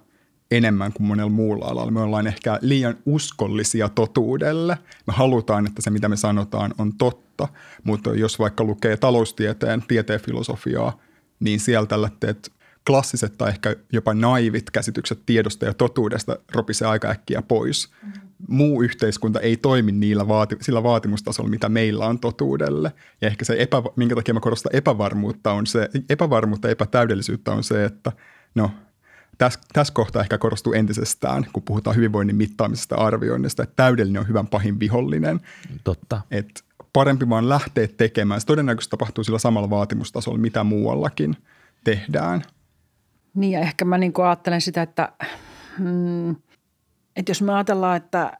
enemmän 0.50 0.92
kuin 0.92 1.06
monella 1.06 1.30
muulla 1.30 1.66
alalla. 1.66 1.90
Me 1.90 2.00
ollaan 2.00 2.26
ehkä 2.26 2.58
liian 2.62 2.96
uskollisia 3.06 3.88
totuudelle. 3.88 4.78
Me 5.06 5.12
halutaan, 5.12 5.66
että 5.66 5.82
se 5.82 5.90
mitä 5.90 6.08
me 6.08 6.16
sanotaan 6.16 6.74
on 6.78 6.92
totta, 6.98 7.48
mutta 7.84 8.14
jos 8.14 8.38
vaikka 8.38 8.64
lukee 8.64 8.96
taloustieteen, 8.96 9.82
tieteen 9.88 10.20
filosofiaa, 10.20 10.98
niin 11.40 11.60
sieltä 11.60 12.02
lähteet 12.02 12.52
klassiset 12.86 13.34
tai 13.38 13.48
ehkä 13.48 13.76
jopa 13.92 14.14
naivit 14.14 14.70
käsitykset 14.70 15.18
tiedosta 15.26 15.64
ja 15.64 15.74
totuudesta 15.74 16.38
ropisee 16.52 16.88
aika 16.88 17.08
äkkiä 17.08 17.42
pois. 17.42 17.92
Muu 18.48 18.82
yhteiskunta 18.82 19.40
ei 19.40 19.56
toimi 19.56 19.92
niillä 19.92 20.28
vaati, 20.28 20.56
sillä 20.60 20.82
vaatimustasolla, 20.82 21.50
mitä 21.50 21.68
meillä 21.68 22.06
on 22.06 22.18
totuudelle. 22.18 22.92
Ja 23.20 23.28
ehkä 23.28 23.44
se, 23.44 23.56
epä, 23.58 23.82
minkä 23.96 24.14
takia 24.14 24.34
mä 24.34 24.40
korostan 24.40 24.76
epävarmuutta, 24.76 25.52
on 25.52 25.66
se, 25.66 25.88
epävarmuutta 26.10 26.68
ja 26.68 26.72
epätäydellisyyttä 26.72 27.52
on 27.52 27.64
se, 27.64 27.84
että 27.84 28.12
no, 28.54 28.70
tässä 29.38 29.60
täs 29.72 29.90
kohtaa 29.90 30.22
ehkä 30.22 30.38
korostuu 30.38 30.72
entisestään, 30.72 31.46
kun 31.52 31.62
puhutaan 31.62 31.96
hyvinvoinnin 31.96 32.36
mittaamisesta 32.36 32.96
arvioinnista, 32.96 33.62
että 33.62 33.76
täydellinen 33.76 34.20
on 34.20 34.28
hyvän 34.28 34.46
pahin 34.46 34.80
vihollinen. 34.80 35.40
Totta. 35.84 36.20
Et 36.30 36.64
parempi 36.92 37.28
vaan 37.28 37.48
lähteä 37.48 37.88
tekemään. 37.96 38.40
Se 38.40 38.46
todennäköisesti 38.46 38.90
tapahtuu 38.90 39.24
sillä 39.24 39.38
samalla 39.38 39.70
vaatimustasolla, 39.70 40.38
mitä 40.38 40.64
muuallakin 40.64 41.36
tehdään– 41.84 42.42
niin 43.36 43.52
ja 43.52 43.60
ehkä 43.60 43.84
mä 43.84 43.98
niin 43.98 44.12
kuin 44.12 44.26
ajattelen 44.26 44.60
sitä, 44.60 44.82
että, 44.82 45.12
mm, 45.78 46.30
että 47.16 47.30
jos 47.30 47.42
me 47.42 47.54
ajatellaan, 47.54 47.96
että 47.96 48.38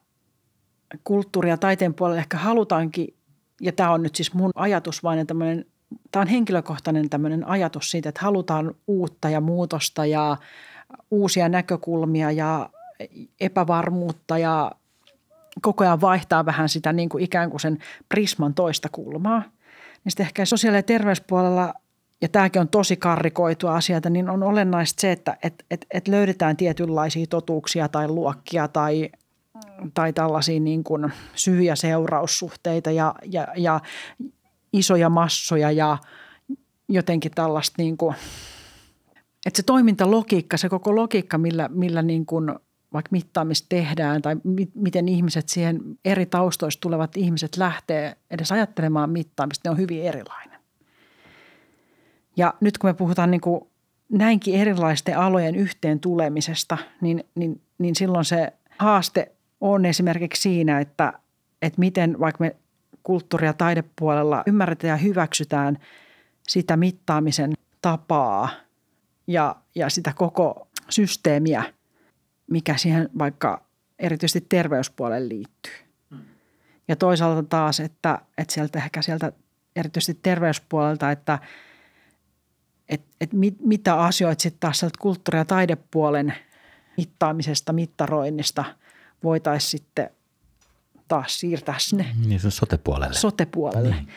kulttuuri- 1.04 1.48
ja 1.48 1.56
taiteen 1.56 1.94
puolella 1.94 2.18
ehkä 2.18 2.36
halutaankin, 2.36 3.14
ja 3.60 3.72
tämä 3.72 3.92
on 3.92 4.02
nyt 4.02 4.14
siis 4.14 4.34
mun 4.34 4.50
ajatus 4.54 5.02
vain, 5.02 5.26
tämmöinen, 5.26 5.64
tämä 6.10 6.20
on 6.20 6.28
henkilökohtainen 6.28 7.10
tämmöinen 7.10 7.48
ajatus 7.48 7.90
siitä, 7.90 8.08
että 8.08 8.20
halutaan 8.24 8.74
uutta 8.86 9.30
ja 9.30 9.40
muutosta 9.40 10.06
ja 10.06 10.36
uusia 11.10 11.48
näkökulmia 11.48 12.30
ja 12.30 12.70
epävarmuutta 13.40 14.38
ja 14.38 14.72
koko 15.62 15.84
ajan 15.84 16.00
vaihtaa 16.00 16.46
vähän 16.46 16.68
sitä 16.68 16.92
niin 16.92 17.08
kuin 17.08 17.24
ikään 17.24 17.50
kuin 17.50 17.60
sen 17.60 17.78
prisman 18.08 18.54
toista 18.54 18.88
kulmaa. 18.92 19.42
Niin 20.04 20.12
sitten 20.12 20.26
ehkä 20.26 20.44
sosiaali- 20.44 20.78
ja 20.78 20.82
terveyspuolella– 20.82 21.74
ja 22.22 22.28
tämäkin 22.28 22.60
on 22.60 22.68
tosi 22.68 22.96
karrikoitua 22.96 23.76
asioita, 23.76 24.10
niin 24.10 24.30
on 24.30 24.42
olennaista 24.42 25.00
se, 25.00 25.12
että 25.12 25.36
et, 25.42 25.64
et, 25.70 25.86
et 25.90 26.08
löydetään 26.08 26.56
tietynlaisia 26.56 27.26
totuuksia 27.26 27.88
tai 27.88 28.08
luokkia 28.08 28.68
tai, 28.68 29.10
tai 29.94 30.12
tällaisia 30.12 30.60
niin 30.60 30.84
kuin 30.84 31.12
syy- 31.34 31.62
ja 31.62 31.76
seuraussuhteita 31.76 32.90
ja, 32.90 33.14
ja, 33.24 33.48
ja 33.56 33.80
isoja 34.72 35.08
massoja 35.08 35.70
ja 35.70 35.98
jotenkin 36.88 37.32
tällaista 37.34 37.74
niin 37.78 37.96
kuin, 37.96 38.14
että 39.46 39.56
se 39.56 39.62
toimintalogiikka, 39.62 40.56
se 40.56 40.68
koko 40.68 40.96
logiikka, 40.96 41.38
millä, 41.38 41.68
millä 41.68 42.02
niin 42.02 42.26
kuin 42.26 42.54
vaikka 42.92 43.08
mittaamista 43.12 43.66
tehdään 43.68 44.22
tai 44.22 44.36
mi- 44.44 44.70
miten 44.74 45.08
ihmiset 45.08 45.48
siihen 45.48 45.80
eri 46.04 46.26
taustoista 46.26 46.80
tulevat 46.80 47.16
ihmiset 47.16 47.56
lähtee 47.56 48.16
edes 48.30 48.52
ajattelemaan 48.52 49.10
mittaamista, 49.10 49.68
ne 49.68 49.70
on 49.70 49.78
hyvin 49.78 50.02
erilainen. 50.02 50.55
Ja 52.36 52.54
nyt 52.60 52.78
kun 52.78 52.90
me 52.90 52.94
puhutaan 52.94 53.30
niin 53.30 53.40
kuin 53.40 53.60
näinkin 54.08 54.54
erilaisten 54.54 55.18
alojen 55.18 55.56
yhteen 55.56 56.00
tulemisesta, 56.00 56.78
niin, 57.00 57.24
niin, 57.34 57.60
niin 57.78 57.94
silloin 57.94 58.24
se 58.24 58.52
haaste 58.78 59.32
on 59.60 59.84
esimerkiksi 59.84 60.42
siinä, 60.42 60.80
että, 60.80 61.12
että 61.62 61.80
miten 61.80 62.20
vaikka 62.20 62.44
me 62.44 62.56
kulttuuri- 63.02 63.46
ja 63.46 63.52
taidepuolella 63.52 64.42
ymmärretään 64.46 64.90
ja 64.90 64.96
hyväksytään 64.96 65.78
sitä 66.48 66.76
mittaamisen 66.76 67.52
tapaa 67.82 68.48
ja, 69.26 69.56
ja 69.74 69.90
sitä 69.90 70.12
koko 70.16 70.68
systeemiä, 70.88 71.64
mikä 72.50 72.76
siihen 72.76 73.10
vaikka 73.18 73.62
erityisesti 73.98 74.46
terveyspuolelle 74.48 75.28
liittyy. 75.28 75.72
Ja 76.88 76.96
toisaalta 76.96 77.42
taas, 77.42 77.80
että, 77.80 78.18
että 78.38 78.54
sieltä 78.54 78.78
ehkä 78.78 79.02
sieltä 79.02 79.32
erityisesti 79.76 80.20
terveyspuolelta, 80.22 81.10
että– 81.10 81.38
että 82.88 83.06
et 83.20 83.32
mit, 83.32 83.56
mitä 83.60 83.94
asioita 83.94 84.42
sitten 84.42 84.60
taas 84.60 84.78
sieltä 84.78 84.98
kulttuuri- 85.00 85.38
ja 85.38 85.44
taidepuolen 85.44 86.34
mittaamisesta, 86.96 87.72
mittaroinnista 87.72 88.64
voitaisiin 89.24 89.70
sitten 89.70 90.10
taas 91.08 91.40
siirtää 91.40 91.78
sinne. 91.78 92.06
Niin 92.26 92.40
se 92.40 92.50
sotepuolelle. 92.50 93.14
Sotepuolelle. 93.14 93.94
Niin. 93.94 94.08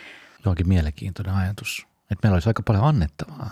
Joakin 0.46 0.68
mielenkiintoinen 0.68 1.34
ajatus, 1.34 1.88
että 2.12 2.28
meillä 2.28 2.36
olisi 2.36 2.50
aika 2.50 2.64
paljon 2.64 2.84
annettavaa. 2.84 3.50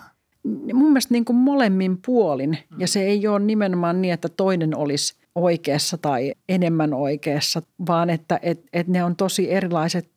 Mun 0.73 0.88
mielestä 0.88 1.13
niin 1.13 1.25
kuin 1.25 1.36
molemmin 1.36 1.97
puolin, 2.06 2.58
ja 2.77 2.88
se 2.88 3.01
ei 3.01 3.27
ole 3.27 3.39
nimenomaan 3.39 4.01
niin, 4.01 4.13
että 4.13 4.30
toinen 4.30 4.77
olisi 4.77 5.15
oikeassa 5.36 5.97
tai 5.97 6.34
enemmän 6.49 6.93
oikeassa, 6.93 7.62
vaan 7.88 8.10
että 8.10 8.39
et, 8.41 8.63
et 8.73 8.88
ne 8.88 9.03
on 9.03 9.15
tosi 9.15 9.51
erilaiset 9.51 10.10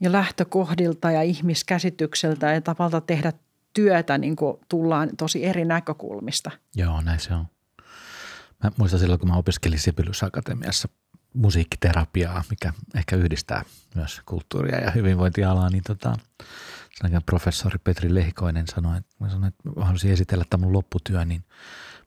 jo 0.00 0.12
lähtökohdilta 0.12 1.10
ja 1.10 1.22
ihmiskäsitykseltä 1.22 2.52
ja 2.52 2.60
tavalla 2.60 3.00
tehdä 3.00 3.32
työtä 3.74 4.18
niin 4.18 4.36
kuin 4.36 4.56
tullaan 4.68 5.10
tosi 5.18 5.44
eri 5.44 5.64
näkökulmista. 5.64 6.50
Joo, 6.74 7.00
näin 7.00 7.20
se 7.20 7.34
on. 7.34 7.46
Mä 8.62 8.70
muistan 8.76 9.00
silloin, 9.00 9.20
kun 9.20 9.28
mä 9.28 9.36
opiskelin 9.36 9.78
Sibylys 9.78 10.22
Akatemiassa 10.22 10.88
musiikkiterapiaa, 11.34 12.44
mikä 12.50 12.72
ehkä 12.94 13.16
yhdistää 13.16 13.64
myös 13.94 14.20
kulttuuria 14.26 14.80
ja 14.80 14.90
hyvinvointialaa, 14.90 15.70
niin 15.70 15.82
tota, 15.82 16.16
professori 17.26 17.78
Petri 17.84 18.14
Lehikoinen 18.14 18.66
sanoi, 18.66 18.98
että 18.98 19.14
mä 19.20 19.28
sanoin, 19.28 19.48
että 19.48 19.68
mä 19.76 19.84
haluaisin 19.84 20.12
esitellä 20.12 20.44
tämän 20.50 20.66
mun 20.66 20.72
lopputyö, 20.72 21.24
niin 21.24 21.44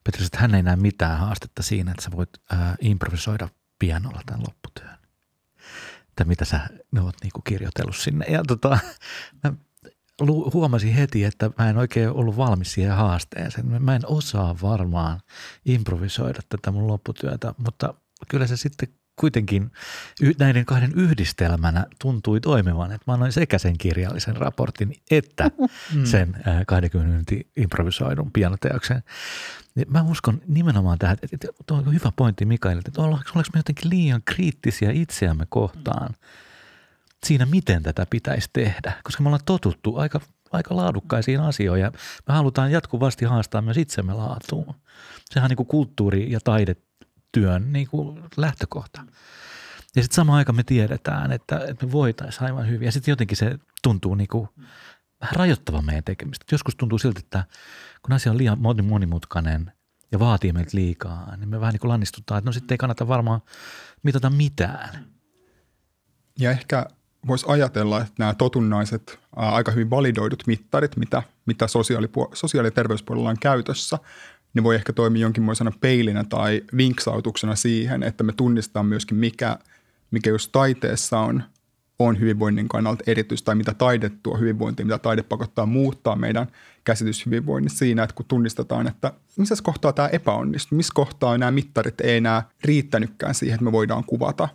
Petrus, 0.03 0.25
että 0.25 0.39
hän 0.39 0.56
ei 0.56 0.63
näe 0.63 0.75
mitään 0.75 1.17
haastetta 1.17 1.63
siinä, 1.63 1.91
että 1.91 2.03
sä 2.03 2.12
voit 2.12 2.30
ää, 2.51 2.75
improvisoida 2.82 3.49
pianolla 3.80 4.21
tämän 4.25 4.41
lopputyön. 4.41 4.97
Tai 6.15 6.25
mitä 6.25 6.45
sä 6.45 6.60
ne 6.91 7.01
oot 7.01 7.15
niinku 7.23 7.41
kirjoitellut 7.41 7.95
sinne. 7.95 8.25
Ja 8.25 8.43
tota, 8.47 8.80
mä 9.43 9.53
huomasin 10.53 10.93
heti, 10.93 11.23
että 11.23 11.51
mä 11.58 11.69
en 11.69 11.77
oikein 11.77 12.10
ollut 12.10 12.38
valmis 12.38 12.73
siihen 12.73 12.95
haasteeseen. 12.95 13.84
Mä 13.84 13.95
en 13.95 14.01
osaa 14.06 14.56
varmaan 14.62 15.19
improvisoida 15.65 16.39
tätä 16.49 16.71
mun 16.71 16.88
lopputyötä, 16.88 17.53
mutta 17.58 17.93
kyllä 18.30 18.47
se 18.47 18.58
sitten 18.58 18.89
kuitenkin 19.19 19.71
näiden 20.39 20.65
kahden 20.65 20.93
yhdistelmänä 20.95 21.86
tuntui 22.01 22.39
toimivan, 22.39 22.91
että 22.91 23.03
mä 23.08 23.13
annoin 23.13 23.32
sekä 23.32 23.58
sen 23.58 23.77
kirjallisen 23.77 24.38
raportin 24.38 24.95
että 25.12 25.51
mm. 25.95 26.06
sen 26.06 26.38
20 26.67 27.12
minuutin 27.12 27.51
improvisoidun 27.58 28.32
pianoteoksen. 28.32 29.03
Mä 29.88 30.03
uskon 30.03 30.41
nimenomaan 30.47 30.97
tähän, 30.97 31.17
että 31.32 31.47
tuo 31.65 31.77
on 31.77 31.93
hyvä 31.93 32.12
pointti 32.15 32.45
Mikael, 32.45 32.77
että 32.77 33.01
ollaanko 33.01 33.30
me 33.36 33.60
jotenkin 33.60 33.89
liian 33.89 34.21
kriittisiä 34.25 34.91
itseämme 34.91 35.45
kohtaan 35.49 36.13
siinä, 37.25 37.45
miten 37.45 37.84
tätä 37.84 38.06
pitäisi 38.10 38.49
tehdä, 38.53 38.93
koska 39.03 39.23
me 39.23 39.30
ollaan 39.30 39.45
totuttu 39.45 39.95
aika, 39.95 40.21
aika 40.51 40.75
laadukkaisiin 40.75 41.41
asioihin 41.41 41.84
ja 41.84 41.91
me 42.27 42.34
halutaan 42.34 42.71
jatkuvasti 42.71 43.25
haastaa 43.25 43.62
myös 43.62 43.77
itsemme 43.77 44.13
laatuun. 44.13 44.75
Sehän 45.30 45.45
on 45.45 45.49
niin 45.49 45.58
kuin 45.58 45.67
kulttuuri- 45.67 46.32
ja 46.32 46.39
taidet 46.43 46.84
työn 47.32 47.73
niin 47.73 47.88
kuin 47.88 48.23
lähtökohta. 48.38 49.01
Ja 49.95 50.03
sitten 50.03 50.15
samaan 50.15 50.38
aikaan 50.38 50.56
me 50.56 50.63
tiedetään, 50.63 51.32
että, 51.32 51.60
että 51.67 51.86
me 51.86 51.91
voitaisiin 51.91 52.43
aivan 52.43 52.67
hyvin. 52.67 52.86
Ja 52.86 52.91
sitten 52.91 53.12
jotenkin 53.12 53.38
se 53.38 53.60
tuntuu 53.84 54.15
niin 54.15 54.27
kuin 54.27 54.49
vähän 55.21 55.36
rajoittavan 55.36 55.86
meidän 55.86 56.03
tekemistä. 56.03 56.45
Joskus 56.51 56.75
tuntuu 56.75 56.97
siltä, 56.97 57.19
että 57.19 57.43
kun 58.01 58.15
asia 58.15 58.32
on 58.32 58.38
liian 58.38 58.60
monimutkainen 58.84 59.71
ja 60.12 60.19
vaatii 60.19 60.53
meiltä 60.53 60.77
liikaa, 60.77 61.36
niin 61.38 61.49
me 61.49 61.60
vähän 61.60 61.73
niin 61.73 61.80
kuin 61.80 61.89
lannistutaan, 61.89 62.38
että 62.38 62.47
no 62.47 62.51
sitten 62.51 62.73
ei 62.73 62.77
kannata 62.77 63.08
varmaan 63.08 63.41
mitata 64.03 64.30
mitään. 64.30 65.06
Ja 66.39 66.51
ehkä 66.51 66.86
voisi 67.27 67.45
ajatella, 67.49 68.01
että 68.01 68.13
nämä 68.19 68.33
totunnaiset, 68.33 69.19
ää, 69.35 69.49
aika 69.49 69.71
hyvin 69.71 69.89
validoidut 69.89 70.43
mittarit, 70.47 70.97
mitä, 70.97 71.23
mitä 71.45 71.65
sosiaalipuol- 71.65 72.29
sosiaali- 72.33 72.67
ja 72.67 72.71
terveyspuolella 72.71 73.29
on 73.29 73.39
käytössä, 73.39 73.99
niin 74.53 74.63
voi 74.63 74.75
ehkä 74.75 74.93
toimia 74.93 75.21
jonkinmoisena 75.21 75.71
peilinä 75.81 76.23
tai 76.23 76.61
vinksautuksena 76.77 77.55
siihen, 77.55 78.03
että 78.03 78.23
me 78.23 78.33
tunnistetaan 78.33 78.85
myöskin 78.85 79.17
mikä, 79.17 79.57
mikä 80.11 80.29
just 80.29 80.51
taiteessa 80.51 81.19
on, 81.19 81.43
on 81.99 82.19
hyvinvoinnin 82.19 82.67
kannalta 82.67 83.03
erityistä 83.07 83.45
tai 83.45 83.55
mitä 83.55 83.73
taide 83.73 84.11
tuo 84.23 84.37
hyvinvointiin, 84.37 84.87
mitä 84.87 84.97
taide 84.97 85.23
pakottaa 85.23 85.65
muuttaa 85.65 86.15
meidän 86.15 86.47
käsitys 86.83 87.25
hyvinvoinnista 87.25 87.79
siinä, 87.79 88.03
että 88.03 88.15
kun 88.15 88.25
tunnistetaan, 88.25 88.87
että 88.87 89.13
missä 89.37 89.55
kohtaa 89.63 89.93
tämä 89.93 90.07
epäonnistuu, 90.07 90.75
missä 90.75 90.91
kohtaa 90.95 91.37
nämä 91.37 91.51
mittarit 91.51 92.01
ei 92.01 92.17
enää 92.17 92.49
riittänytkään 92.63 93.35
siihen, 93.35 93.55
että 93.55 93.65
me 93.65 93.71
voidaan 93.71 94.03
kuvata, 94.03 94.49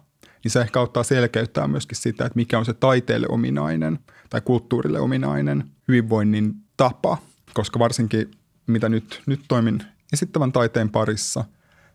niin 0.44 0.52
se 0.52 0.60
ehkä 0.60 0.80
auttaa 0.80 1.02
selkeyttää 1.02 1.68
myöskin 1.68 1.96
sitä, 1.96 2.26
että 2.26 2.36
mikä 2.36 2.58
on 2.58 2.64
se 2.64 2.72
taiteelle 2.72 3.26
ominainen 3.30 3.98
tai 4.30 4.40
kulttuurille 4.40 5.00
ominainen 5.00 5.70
hyvinvoinnin 5.88 6.54
tapa, 6.76 7.18
koska 7.54 7.78
varsinkin 7.78 8.30
mitä 8.66 8.88
nyt, 8.88 9.22
nyt 9.26 9.40
toimin 9.48 9.82
esittävän 10.12 10.52
taiteen 10.52 10.90
parissa, 10.90 11.44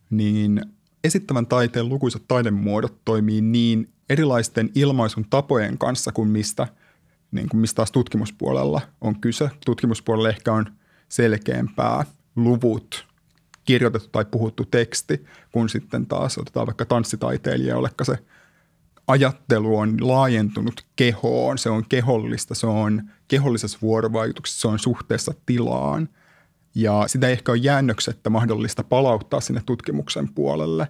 niin 0.10 0.62
esittävän 1.04 1.48
taiteen 1.48 1.90
lukuisat 1.90 2.22
taidemuodot 2.28 3.06
toimii 3.06 3.42
niin 3.42 3.90
erilaisten 4.10 4.70
ilmaisun 4.76 5.26
tapojen 5.30 5.78
kanssa 5.78 6.12
kuin 6.12 6.30
mistä, 6.30 6.68
niin 7.32 7.50
kuin 7.50 7.62
mistä 7.62 7.76
taas 7.76 7.92
tutkimuspuolella 7.92 8.82
on 9.02 9.20
kyse. 9.20 9.50
Tutkimuspuolella 9.66 10.30
ehkä 10.30 10.54
on 10.54 10.66
selkeämpää 11.10 12.06
luvut, 12.36 13.08
kirjoitettu 13.66 14.10
tai 14.12 14.26
puhuttu 14.26 14.66
teksti, 14.66 15.26
kun 15.52 15.70
sitten 15.70 16.06
taas 16.06 16.38
otetaan 16.38 16.68
vaikka 16.68 16.86
tanssitaiteilija, 16.86 17.74
jolle 17.74 17.90
se 18.04 18.18
ajattelu 19.08 19.78
on 19.78 19.98
laajentunut 20.02 20.86
kehoon, 20.96 21.58
se 21.58 21.70
on 21.70 21.86
kehollista, 21.90 22.56
se 22.56 22.68
on 22.68 23.04
kehollisessa 23.28 23.78
vuorovaikutuksessa, 23.82 24.62
se 24.62 24.68
on 24.68 24.80
suhteessa 24.80 25.34
tilaan– 25.46 26.10
ja 26.78 27.04
sitä 27.08 27.28
ei 27.28 27.34
ehkä 27.34 27.52
ole 27.52 27.60
jäännöksettä 27.60 28.30
mahdollista 28.30 28.84
palauttaa 28.84 29.42
sinne 29.42 29.62
tutkimuksen 29.66 30.34
puolelle, 30.34 30.88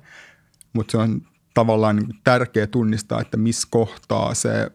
mutta 0.74 0.92
se 0.92 0.98
on 0.98 1.22
tavallaan 1.54 1.96
niin 1.96 2.20
tärkeä 2.24 2.68
tunnistaa, 2.68 3.22
että 3.22 3.38
missä 3.38 3.68
kohtaa 3.72 4.34
se 4.34 4.72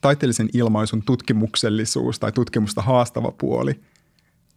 taiteellisen 0.00 0.48
ilmaisun 0.52 1.02
tutkimuksellisuus 1.02 2.18
tai 2.18 2.32
tutkimusta 2.32 2.82
haastava 2.82 3.32
puoli 3.32 3.80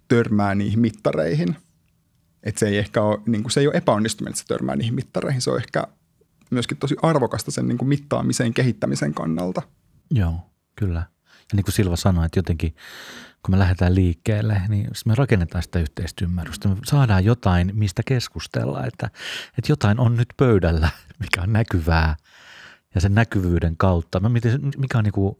törmää 0.07 0.55
niihin 0.55 0.79
mittareihin. 0.79 1.55
Että 2.43 2.59
se 2.59 2.67
ei 2.67 2.77
ehkä 2.77 3.01
ole, 3.01 3.19
niin 3.25 3.51
se 3.51 3.59
ei 3.59 3.67
ole 3.67 3.77
epäonnistuminen, 3.77 4.31
että 4.31 4.41
se 4.41 4.47
törmää 4.47 4.75
niihin 4.75 4.95
mittareihin. 4.95 5.41
Se 5.41 5.51
on 5.51 5.57
ehkä 5.57 5.87
myöskin 6.51 6.77
tosi 6.77 6.95
arvokasta 7.01 7.51
sen 7.51 7.67
niin 7.67 7.77
kuin 7.77 7.89
mittaamisen 7.89 8.53
kehittämisen 8.53 9.13
kannalta. 9.13 9.61
Joo, 10.11 10.35
kyllä. 10.75 11.03
Ja 11.25 11.55
niin 11.55 11.63
kuin 11.63 11.73
Silva 11.73 11.95
sanoi, 11.95 12.25
että 12.25 12.39
jotenkin 12.39 12.75
kun 13.45 13.53
me 13.55 13.59
lähdetään 13.59 13.95
liikkeelle, 13.95 14.61
niin 14.67 14.87
me 15.05 15.15
rakennetaan 15.15 15.63
sitä 15.63 15.79
yhteistä 15.79 16.25
ymmärrystä. 16.25 16.67
Me 16.67 16.75
saadaan 16.85 17.25
jotain, 17.25 17.71
mistä 17.73 18.01
keskustella, 18.05 18.85
että, 18.85 19.05
että 19.57 19.71
jotain 19.71 19.99
on 19.99 20.17
nyt 20.17 20.29
pöydällä, 20.37 20.89
mikä 21.19 21.41
on 21.41 21.53
näkyvää 21.53 22.15
ja 22.95 23.01
sen 23.01 23.15
näkyvyyden 23.15 23.77
kautta. 23.77 24.21
Mikä 24.77 24.97
on 24.97 25.03
niin 25.03 25.11
kuin, 25.11 25.35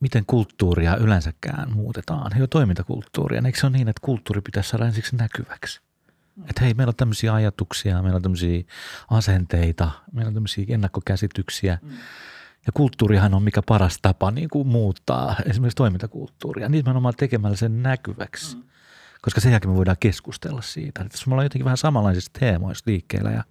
miten 0.00 0.26
kulttuuria 0.26 0.96
yleensäkään 0.96 1.72
muutetaan, 1.72 2.38
jo 2.38 2.46
toimintakulttuuria. 2.46 3.42
Eikö 3.46 3.60
se 3.60 3.66
ole 3.66 3.76
niin, 3.76 3.88
että 3.88 4.00
kulttuuri 4.04 4.40
pitäisi 4.40 4.70
saada 4.70 4.86
ensiksi 4.86 5.16
näkyväksi? 5.16 5.80
Että 6.40 6.64
hei, 6.64 6.74
meillä 6.74 6.90
on 6.90 6.96
tämmöisiä 6.96 7.34
ajatuksia, 7.34 8.02
meillä 8.02 8.16
on 8.16 8.22
tämmöisiä 8.22 8.62
asenteita, 9.10 9.90
meillä 10.12 10.28
on 10.28 10.34
tämmöisiä 10.34 10.64
ennakkokäsityksiä. 10.68 11.78
Mm 11.82 11.90
ja 12.66 12.72
kulttuurihan 12.72 13.34
on 13.34 13.42
mikä 13.42 13.62
paras 13.62 13.98
tapa 14.02 14.30
niin 14.30 14.48
kuin 14.48 14.68
muuttaa 14.68 15.36
esimerkiksi 15.44 15.76
toimintakulttuuria, 15.76 16.68
nimenomaan 16.68 17.14
tekemällä 17.16 17.56
sen 17.56 17.82
näkyväksi. 17.82 18.56
Mm. 18.56 18.62
Koska 19.22 19.40
sen 19.40 19.52
jälkeen 19.52 19.70
me 19.70 19.76
voidaan 19.76 19.96
keskustella 20.00 20.62
siitä. 20.62 21.02
Että 21.02 21.18
me 21.26 21.32
ollaan 21.32 21.44
jotenkin 21.44 21.64
vähän 21.64 21.76
samanlaisissa 21.76 22.30
teemoissa 22.38 22.84
liikkeellä 22.86 23.30
ja 23.30 23.44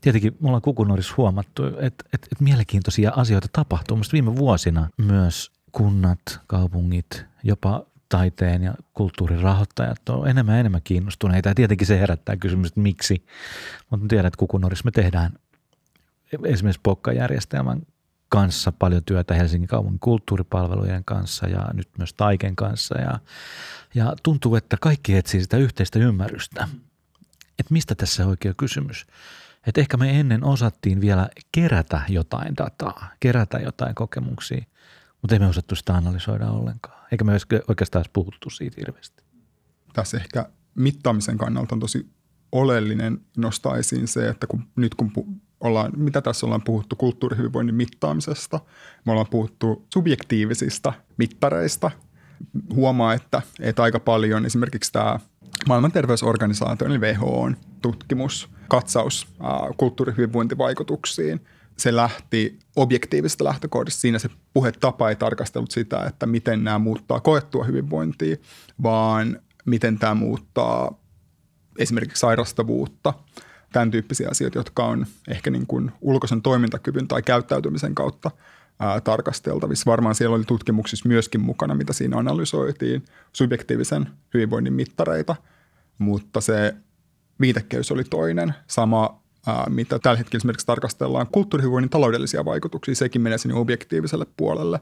tietenkin 0.00 0.36
me 0.40 0.46
ollaan 0.48 0.62
Kukunorissa 0.62 1.14
huomattu, 1.16 1.66
että, 1.66 1.84
että, 1.86 2.28
että 2.32 2.44
mielenkiintoisia 2.44 3.12
asioita 3.16 3.48
tapahtuu. 3.52 3.96
Mielestäni 3.96 4.22
viime 4.22 4.36
vuosina 4.36 4.88
myös 4.96 5.52
kunnat, 5.72 6.20
kaupungit, 6.46 7.24
jopa 7.42 7.86
taiteen 8.08 8.62
ja 8.62 8.74
kulttuurin 8.94 9.40
rahoittajat 9.40 10.08
on 10.08 10.28
enemmän 10.28 10.54
ja 10.54 10.60
enemmän 10.60 10.80
kiinnostuneita. 10.84 11.48
Ja 11.48 11.54
tietenkin 11.54 11.86
se 11.86 12.00
herättää 12.00 12.36
kysymys, 12.36 12.68
että 12.68 12.80
miksi. 12.80 13.26
Mutta 13.90 14.06
tiedän, 14.08 14.26
että 14.26 14.38
Kukunorissa 14.38 14.84
me 14.84 14.90
tehdään 14.90 15.32
esimerkiksi 16.44 16.80
pokkajärjestelmän 16.82 17.82
kanssa 18.28 18.72
paljon 18.72 19.04
työtä 19.04 19.34
Helsingin 19.34 19.68
kaupungin 19.68 20.00
kulttuuripalvelujen 20.00 21.04
kanssa 21.04 21.48
ja 21.48 21.70
nyt 21.72 21.88
myös 21.98 22.14
Taiken 22.14 22.56
kanssa. 22.56 22.98
Ja, 22.98 23.18
ja 23.94 24.16
tuntuu, 24.22 24.56
että 24.56 24.76
kaikki 24.80 25.16
etsii 25.16 25.42
sitä 25.42 25.56
yhteistä 25.56 25.98
ymmärrystä, 25.98 26.68
että 27.58 27.72
mistä 27.72 27.94
tässä 27.94 28.26
oikea 28.26 28.54
kysymys. 28.56 29.06
Että 29.66 29.80
ehkä 29.80 29.96
me 29.96 30.20
ennen 30.20 30.44
osattiin 30.44 31.00
vielä 31.00 31.28
kerätä 31.52 32.00
jotain 32.08 32.56
dataa, 32.56 33.10
kerätä 33.20 33.58
jotain 33.58 33.94
kokemuksia, 33.94 34.64
mutta 35.26 35.34
ei 35.34 35.38
me 35.38 35.46
osattu 35.46 35.76
sitä 35.76 35.94
analysoida 35.94 36.50
ollenkaan. 36.50 37.06
Eikä 37.12 37.24
me 37.24 37.32
oikeastaan 37.68 38.00
edes 38.00 38.10
puhuttu 38.12 38.50
siitä 38.50 38.76
hirveästi. 38.78 39.22
Tässä 39.92 40.16
ehkä 40.16 40.48
mittaamisen 40.74 41.38
kannalta 41.38 41.74
on 41.74 41.80
tosi 41.80 42.10
oleellinen 42.52 43.20
nostaa 43.36 43.76
esiin 43.76 44.08
se, 44.08 44.28
että 44.28 44.46
kun, 44.46 44.68
nyt 44.76 44.94
kun 44.94 45.12
ollaan, 45.60 45.92
mitä 45.96 46.20
tässä 46.20 46.46
ollaan 46.46 46.62
puhuttu 46.62 46.96
kulttuurihyvinvoinnin 46.96 47.74
mittaamisesta, 47.74 48.60
me 49.04 49.12
ollaan 49.12 49.26
puhuttu 49.30 49.86
subjektiivisista 49.94 50.92
mittareista. 51.16 51.90
Huomaa, 52.74 53.14
että, 53.14 53.42
että 53.60 53.82
aika 53.82 54.00
paljon 54.00 54.46
esimerkiksi 54.46 54.92
tämä 54.92 55.18
maailman 55.68 55.92
terveysorganisaatio, 55.92 56.86
eli 56.86 56.98
WHOn 57.00 57.56
tutkimus, 57.82 58.48
katsaus 58.68 59.26
ää, 59.40 59.50
kulttuurihyvinvointivaikutuksiin, 59.76 61.40
se 61.76 61.96
lähti 61.96 62.58
objektiivisesta 62.76 63.44
lähtökohdasta. 63.44 64.00
Siinä 64.00 64.18
se 64.18 64.30
puhetapa 64.52 65.08
ei 65.08 65.16
tarkastellut 65.16 65.70
sitä, 65.70 66.04
että 66.06 66.26
miten 66.26 66.64
nämä 66.64 66.78
muuttaa 66.78 67.20
koettua 67.20 67.64
hyvinvointia, 67.64 68.36
vaan 68.82 69.40
miten 69.66 69.98
tämä 69.98 70.14
muuttaa 70.14 70.98
esimerkiksi 71.78 72.20
sairastavuutta– 72.20 73.14
tämän 73.76 73.90
tyyppisiä 73.90 74.28
asioita, 74.30 74.58
jotka 74.58 74.84
on 74.84 75.06
ehkä 75.28 75.50
niin 75.50 75.66
kuin 75.66 75.92
ulkoisen 76.00 76.42
toimintakyvyn 76.42 77.08
tai 77.08 77.22
käyttäytymisen 77.22 77.94
kautta 77.94 78.30
ää, 78.78 79.00
tarkasteltavissa. 79.00 79.90
Varmaan 79.90 80.14
siellä 80.14 80.36
oli 80.36 80.44
tutkimuksissa 80.44 81.08
myöskin 81.08 81.40
mukana, 81.40 81.74
mitä 81.74 81.92
siinä 81.92 82.16
analysoitiin, 82.16 83.04
subjektiivisen 83.32 84.08
hyvinvoinnin 84.34 84.72
mittareita, 84.72 85.36
mutta 85.98 86.40
se 86.40 86.74
viitekeys 87.40 87.92
oli 87.92 88.04
toinen. 88.04 88.54
Sama, 88.66 89.22
mitä 89.68 89.98
tällä 89.98 90.18
hetkellä 90.18 90.40
esimerkiksi 90.40 90.66
tarkastellaan 90.66 91.26
kulttuurihyvinvoinnin 91.26 91.90
taloudellisia 91.90 92.44
vaikutuksia, 92.44 92.94
sekin 92.94 93.22
menee 93.22 93.38
sinne 93.38 93.54
objektiiviselle 93.54 94.26
puolelle. 94.36 94.80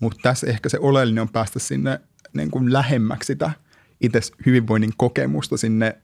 Mutta 0.00 0.20
tässä 0.22 0.46
ehkä 0.46 0.68
se 0.68 0.78
oleellinen 0.78 1.22
on 1.22 1.28
päästä 1.28 1.58
sinne 1.58 2.00
niin 2.32 2.50
kuin 2.50 2.72
lähemmäksi 2.72 3.26
sitä 3.26 3.50
itse 4.00 4.20
hyvinvoinnin 4.46 4.92
kokemusta 4.96 5.56
sinne 5.56 6.02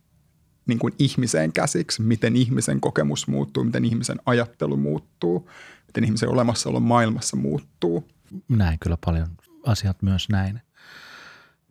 niin 0.66 0.78
kuin 0.78 0.94
ihmiseen 0.98 1.52
käsiksi, 1.52 2.02
miten 2.02 2.36
ihmisen 2.36 2.80
kokemus 2.80 3.28
muuttuu, 3.28 3.64
miten 3.64 3.84
ihmisen 3.84 4.18
ajattelu 4.26 4.76
muuttuu, 4.76 5.50
miten 5.86 6.04
ihmisen 6.04 6.28
olemassaolo 6.28 6.80
maailmassa 6.80 7.36
muuttuu. 7.36 8.08
Näin 8.48 8.78
kyllä 8.78 8.98
paljon 9.04 9.28
asiat 9.66 10.02
myös 10.02 10.28
näin. 10.28 10.60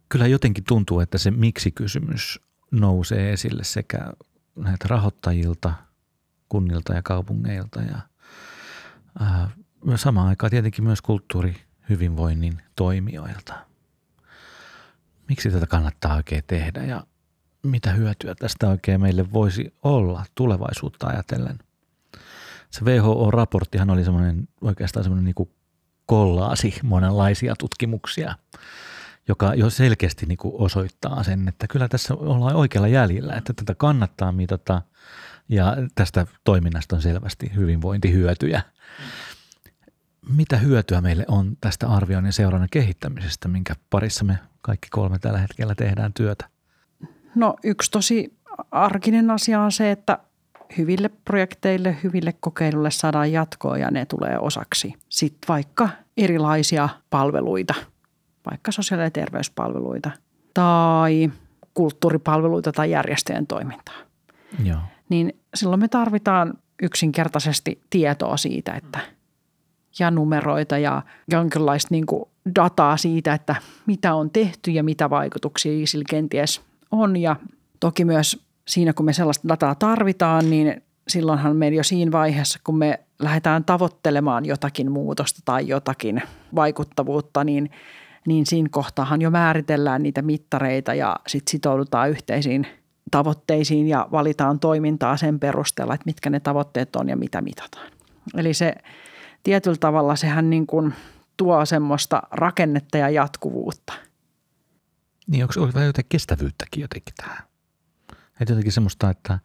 Kyllä 0.10 0.28
jotenkin 0.28 0.64
tuntuu, 0.64 1.00
että 1.00 1.18
se 1.18 1.32
miksi-kysymys 1.32 2.40
nousee 2.72 3.34
esille 3.34 3.64
sekä 3.64 4.14
näitä 4.56 4.88
rahoittajilta, 4.88 5.74
kunnilta 6.52 6.94
ja 6.94 7.02
kaupungeilta 7.02 7.82
ja 7.82 8.00
ää, 9.20 9.50
samaan 9.96 10.28
aikaan 10.28 10.50
tietenkin 10.50 10.84
myös 10.84 11.02
kulttuurihyvinvoinnin 11.02 12.62
toimijoilta. 12.76 13.54
Miksi 15.30 15.52
tätä 15.52 15.68
kannattaa 15.68 16.16
oikein 16.16 16.44
tehdä 16.48 16.84
ja 16.84 17.04
mitä 17.64 17.92
hyötyä 17.92 18.36
tästä 18.36 18.70
oikein 18.70 19.02
meille 19.02 19.34
voisi 19.34 19.74
olla 19.84 20.26
tulevaisuutta 20.36 21.08
ajatellen. 21.08 21.60
Se 22.72 22.86
WHO-raporttihan 22.86 23.90
oli 23.90 24.04
semmoinen 24.04 24.48
oikeastaan 24.62 25.04
semmoinen 25.04 25.26
niin 25.26 25.50
kollaasi 26.06 26.80
monenlaisia 26.84 27.56
tutkimuksia, 27.60 28.36
joka 29.28 29.54
jo 29.54 29.70
selkeästi 29.70 30.26
niin 30.26 30.38
kuin 30.38 30.54
osoittaa 30.58 31.24
sen, 31.24 31.48
että 31.48 31.68
kyllä 31.68 31.88
tässä 31.88 32.14
ollaan 32.14 32.56
oikealla 32.56 32.88
jäljellä, 32.88 33.34
että 33.34 33.54
tätä 33.54 33.76
kannattaa 33.76 34.32
mitata 34.32 34.82
ja 35.52 35.76
tästä 35.96 36.28
toiminnasta 36.44 36.96
on 36.96 37.02
selvästi 37.02 37.52
hyvinvointihyötyjä. 37.56 38.62
Mitä 40.30 40.58
hyötyä 40.58 41.02
meille 41.02 41.26
on 41.28 41.58
tästä 41.62 41.88
arvioinnin 41.88 42.34
seurannan 42.34 42.70
kehittämisestä, 42.72 43.48
minkä 43.48 43.74
parissa 43.90 44.26
me 44.26 44.40
kaikki 44.62 44.88
kolme 44.92 45.20
tällä 45.20 45.40
hetkellä 45.40 45.76
tehdään 45.76 46.14
työtä? 46.14 46.50
No 47.36 47.56
yksi 47.64 47.92
tosi 47.92 48.38
arkinen 48.72 49.32
asia 49.32 49.62
on 49.62 49.72
se, 49.72 49.92
että 49.92 50.20
hyville 50.78 51.10
projekteille, 51.10 51.98
hyville 52.04 52.34
kokeiluille 52.40 52.92
saadaan 52.92 53.32
jatkoa 53.32 53.78
ja 53.78 53.92
ne 53.92 54.06
tulee 54.06 54.40
osaksi 54.40 54.94
sitten 55.10 55.48
vaikka 55.48 55.90
erilaisia 56.18 56.90
palveluita, 57.10 57.74
vaikka 58.52 58.72
sosiaali- 58.72 59.04
ja 59.04 59.12
terveyspalveluita 59.12 60.12
tai 60.54 61.32
kulttuuripalveluita 61.74 62.72
tai 62.72 62.92
järjestöjen 62.92 63.48
toimintaa. 63.48 63.96
Joo. 64.64 64.80
Niin 65.12 65.40
silloin 65.56 65.80
me 65.80 65.88
tarvitaan 65.88 66.54
yksinkertaisesti 66.82 67.82
tietoa 67.90 68.38
siitä, 68.38 68.74
että 68.74 69.00
ja 70.00 70.12
numeroita 70.12 70.78
ja 70.78 71.02
jonkinlaista 71.32 71.88
niin 71.92 72.06
kuin 72.06 72.24
dataa 72.56 72.98
siitä, 72.98 73.34
että 73.34 73.56
mitä 73.86 74.14
on 74.14 74.30
tehty 74.30 74.72
ja 74.72 74.84
mitä 74.84 75.10
vaikutuksia 75.10 75.88
sillä 75.88 76.06
kenties 76.10 76.62
on. 76.92 77.18
Ja 77.18 77.36
toki 77.80 78.06
myös 78.06 78.44
siinä, 78.68 78.94
kun 78.94 79.06
me 79.06 79.14
sellaista 79.14 79.48
dataa 79.48 79.76
tarvitaan, 79.76 80.50
niin 80.50 80.82
silloinhan 81.08 81.56
meillä 81.56 81.78
jo 81.78 81.84
siinä 81.84 82.12
vaiheessa, 82.12 82.60
kun 82.64 82.78
me 82.78 83.00
lähdetään 83.20 83.64
tavoittelemaan 83.64 84.46
jotakin 84.46 84.92
muutosta 84.92 85.42
tai 85.46 85.68
jotakin 85.68 86.22
vaikuttavuutta, 86.56 87.44
niin, 87.44 87.72
niin 88.28 88.46
siinä 88.46 88.70
kohtaahan 88.72 89.22
jo 89.22 89.32
määritellään 89.32 90.04
niitä 90.04 90.22
mittareita 90.22 90.94
ja 90.94 91.16
sitten 91.28 91.52
sitoudutaan 91.52 92.10
yhteisiin 92.10 92.68
tavoitteisiin 93.12 93.88
ja 93.88 94.08
valitaan 94.12 94.60
toimintaa 94.60 95.18
sen 95.18 95.40
perusteella, 95.40 95.94
että 95.94 96.06
mitkä 96.06 96.30
ne 96.30 96.40
tavoitteet 96.40 96.96
on 96.96 97.10
ja 97.10 97.18
mitä 97.18 97.42
mitataan. 97.42 97.92
Eli 98.38 98.54
se 98.54 98.76
tietyllä 99.44 99.78
tavalla 99.80 100.16
sehän 100.16 100.50
niin 100.50 100.68
kuin 100.68 100.94
tuo 101.38 101.66
semmoista 101.66 102.22
rakennetta 102.32 102.98
ja 102.98 103.10
jatkuvuutta. 103.10 103.94
Niin 105.28 105.44
onko, 105.44 105.54
onko 105.58 105.80
jotain 105.80 106.06
kestävyyttäkin 106.10 106.82
jotenkin 106.82 107.14
tähän? 107.16 107.44
Että 108.42 108.52
jotenkin 108.52 108.72
semmoista, 108.72 109.10
että, 109.10 109.40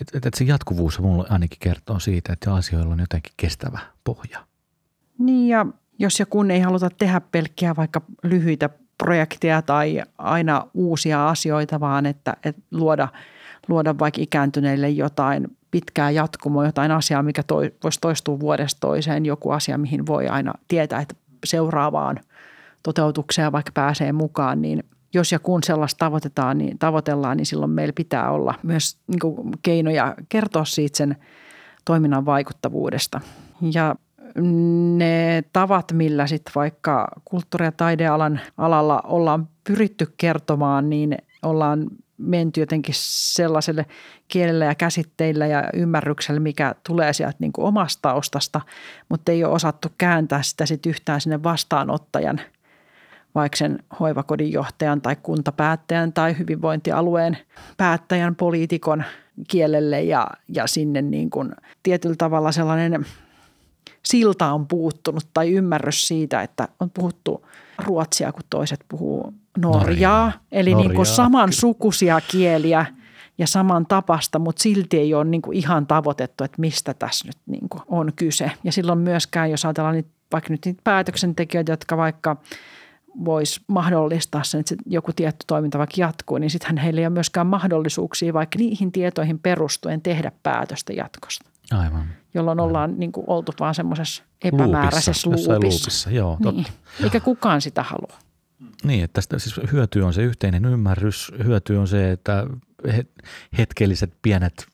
että, 0.00 0.18
että 0.18 0.30
se 0.38 0.44
jatkuvuus 0.44 0.98
mulle 0.98 1.26
ainakin 1.28 1.58
kertoo 1.60 1.98
siitä, 1.98 2.32
että 2.32 2.54
asioilla 2.54 2.92
on 2.92 3.00
jotenkin 3.00 3.32
kestävä 3.36 3.78
pohja. 4.04 4.46
Niin 5.18 5.48
ja 5.48 5.66
jos 5.98 6.20
ja 6.20 6.26
kun 6.26 6.50
ei 6.50 6.60
haluta 6.60 6.90
tehdä 6.90 7.20
pelkkiä 7.20 7.76
vaikka 7.76 8.02
lyhyitä 8.22 8.70
projekteja 9.02 9.62
tai 9.62 10.02
aina 10.18 10.66
uusia 10.74 11.28
asioita, 11.28 11.80
vaan 11.80 12.06
että, 12.06 12.36
että 12.44 12.62
luoda, 12.70 13.08
luoda 13.68 13.94
vaikka 13.98 14.20
ikääntyneille 14.20 14.90
jotain 14.90 15.46
pitkää 15.70 16.10
jatkumoa, 16.10 16.66
jotain 16.66 16.90
asiaa, 16.90 17.22
mikä 17.22 17.42
toi, 17.42 17.74
voisi 17.84 18.00
toistua 18.00 18.40
vuodesta 18.40 18.80
toiseen, 18.80 19.26
joku 19.26 19.50
asia, 19.50 19.78
mihin 19.78 20.06
voi 20.06 20.28
aina 20.28 20.52
tietää, 20.68 21.00
että 21.00 21.14
seuraavaan 21.44 22.20
toteutukseen 22.82 23.52
vaikka 23.52 23.72
pääsee 23.74 24.12
mukaan, 24.12 24.62
niin 24.62 24.84
jos 25.14 25.32
ja 25.32 25.38
kun 25.38 25.62
sellaista 25.62 25.98
tavoitetaan, 25.98 26.58
niin 26.58 26.78
tavoitellaan, 26.78 27.36
niin 27.36 27.46
silloin 27.46 27.70
meillä 27.70 27.92
pitää 27.92 28.30
olla 28.30 28.54
myös 28.62 28.98
niin 29.06 29.52
keinoja 29.62 30.14
kertoa 30.28 30.64
siitä 30.64 30.96
sen 30.96 31.16
toiminnan 31.84 32.26
vaikuttavuudesta. 32.26 33.20
Ja 33.72 33.96
ne 34.96 35.44
tavat, 35.52 35.92
millä 35.92 36.26
sitten 36.26 36.52
vaikka 36.54 37.08
kulttuuri- 37.24 37.64
ja 37.64 37.72
taidealan 37.72 38.40
alalla 38.58 39.00
ollaan 39.04 39.48
pyritty 39.64 40.14
kertomaan, 40.16 40.90
niin 40.90 41.18
ollaan 41.42 41.86
menty 42.18 42.60
jotenkin 42.60 42.94
sellaiselle 42.98 43.86
kielellä 44.28 44.64
ja 44.64 44.74
käsitteillä 44.74 45.46
ja 45.46 45.64
ymmärryksellä, 45.74 46.40
mikä 46.40 46.74
tulee 46.88 47.12
sieltä 47.12 47.36
niin 47.38 47.52
kuin 47.52 47.64
omasta 47.64 48.02
taustasta, 48.02 48.60
mutta 49.08 49.32
ei 49.32 49.44
ole 49.44 49.54
osattu 49.54 49.88
kääntää 49.98 50.42
sitä 50.42 50.66
sitten 50.66 50.90
yhtään 50.90 51.20
sinne 51.20 51.42
vastaanottajan– 51.42 52.40
vaikka 53.34 53.56
sen 53.56 53.78
hoivakodin 54.00 54.52
johtajan 54.52 55.00
tai 55.00 55.16
kuntapäättäjän 55.22 56.12
tai 56.12 56.38
hyvinvointialueen 56.38 57.38
päättäjän, 57.76 58.36
poliitikon 58.36 59.04
kielelle 59.48 60.02
ja, 60.02 60.26
ja 60.48 60.66
sinne 60.66 61.02
niin 61.02 61.30
kuin 61.30 61.52
tietyllä 61.82 62.16
tavalla 62.18 62.52
sellainen 62.52 63.06
silta 64.04 64.52
on 64.52 64.66
puuttunut 64.66 65.26
tai 65.34 65.50
ymmärrys 65.50 66.08
siitä, 66.08 66.42
että 66.42 66.68
on 66.80 66.90
puhuttu 66.90 67.46
ruotsia, 67.78 68.32
kun 68.32 68.42
toiset 68.50 68.80
puhuu 68.88 69.34
norjaa. 69.58 69.80
Norjaa. 69.80 70.32
Eli 70.52 70.70
Norjaa. 70.70 70.88
Niin 70.88 70.96
kuin 70.96 71.06
samansukuisia 71.06 72.20
kieliä 72.30 72.86
ja 73.38 73.46
saman 73.46 73.86
tapasta, 73.86 74.38
mutta 74.38 74.62
silti 74.62 74.98
ei 74.98 75.14
ole 75.14 75.24
niin 75.24 75.42
kuin 75.42 75.56
ihan 75.56 75.86
tavoitettu, 75.86 76.44
että 76.44 76.60
mistä 76.60 76.94
tässä 76.94 77.28
nyt 77.28 77.36
niin 77.46 77.68
kuin 77.68 77.82
on 77.86 78.12
kyse. 78.16 78.50
Ja 78.64 78.72
silloin 78.72 78.98
myöskään, 78.98 79.50
jos 79.50 79.64
ajatellaan 79.64 79.94
niitä, 79.94 80.10
vaikka 80.32 80.50
nyt 80.50 80.64
niitä 80.64 80.80
päätöksentekijöitä, 80.84 81.72
jotka 81.72 81.96
vaikka– 81.96 82.36
voisi 83.24 83.60
mahdollistaa 83.66 84.42
sen, 84.42 84.60
että 84.60 84.74
joku 84.86 85.12
tietty 85.12 85.44
toiminta 85.46 85.78
vaikka 85.78 85.94
jatkuu, 85.98 86.38
niin 86.38 86.50
sittenhän 86.50 86.78
heillä 86.78 87.00
ei 87.00 87.06
ole 87.06 87.12
myöskään 87.12 87.46
mahdollisuuksia 87.46 88.32
vaikka 88.32 88.58
niihin 88.58 88.92
tietoihin 88.92 89.38
perustuen 89.38 90.00
tehdä 90.02 90.32
päätöstä 90.42 90.92
jatkosta. 90.92 91.51
Aivan. 91.72 92.08
Jolloin 92.34 92.60
Aivan. 92.60 92.68
ollaan 92.68 92.98
niin 92.98 93.12
kuin 93.12 93.24
oltu 93.26 93.52
vaan 93.60 93.74
semmoisessa 93.74 94.22
epämääräisessä 94.44 95.30
luupissa. 95.30 95.52
luupissa. 95.52 95.78
luupissa 95.78 96.10
joo, 96.10 96.36
niin. 96.40 96.64
totta. 96.64 96.72
Eikä 97.04 97.20
kukaan 97.20 97.60
sitä 97.60 97.82
halua. 97.82 98.18
Niin, 98.84 99.04
että 99.04 99.14
tästä 99.14 99.38
siis 99.38 99.60
hyöty 99.72 100.00
on 100.00 100.14
se 100.14 100.22
yhteinen 100.22 100.64
ymmärrys. 100.64 101.32
Hyöty 101.44 101.76
on 101.76 101.88
se, 101.88 102.12
että 102.12 102.46
hetkelliset 103.58 104.12
pienet, 104.22 104.66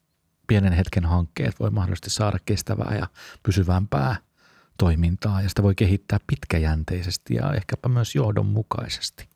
pienen 0.47 0.73
hetken 0.73 1.05
hankkeet 1.05 1.59
voi 1.59 1.69
mahdollisesti 1.69 2.09
saada 2.09 2.37
kestävää 2.45 2.95
ja 2.95 3.07
pysyvämpää– 3.43 4.15
toimintaa 4.79 5.41
ja 5.41 5.49
sitä 5.49 5.63
voi 5.63 5.75
kehittää 5.75 6.19
pitkäjänteisesti 6.27 7.35
ja 7.35 7.53
ehkäpä 7.53 7.89
myös 7.89 8.15
johdonmukaisesti. 8.15 9.29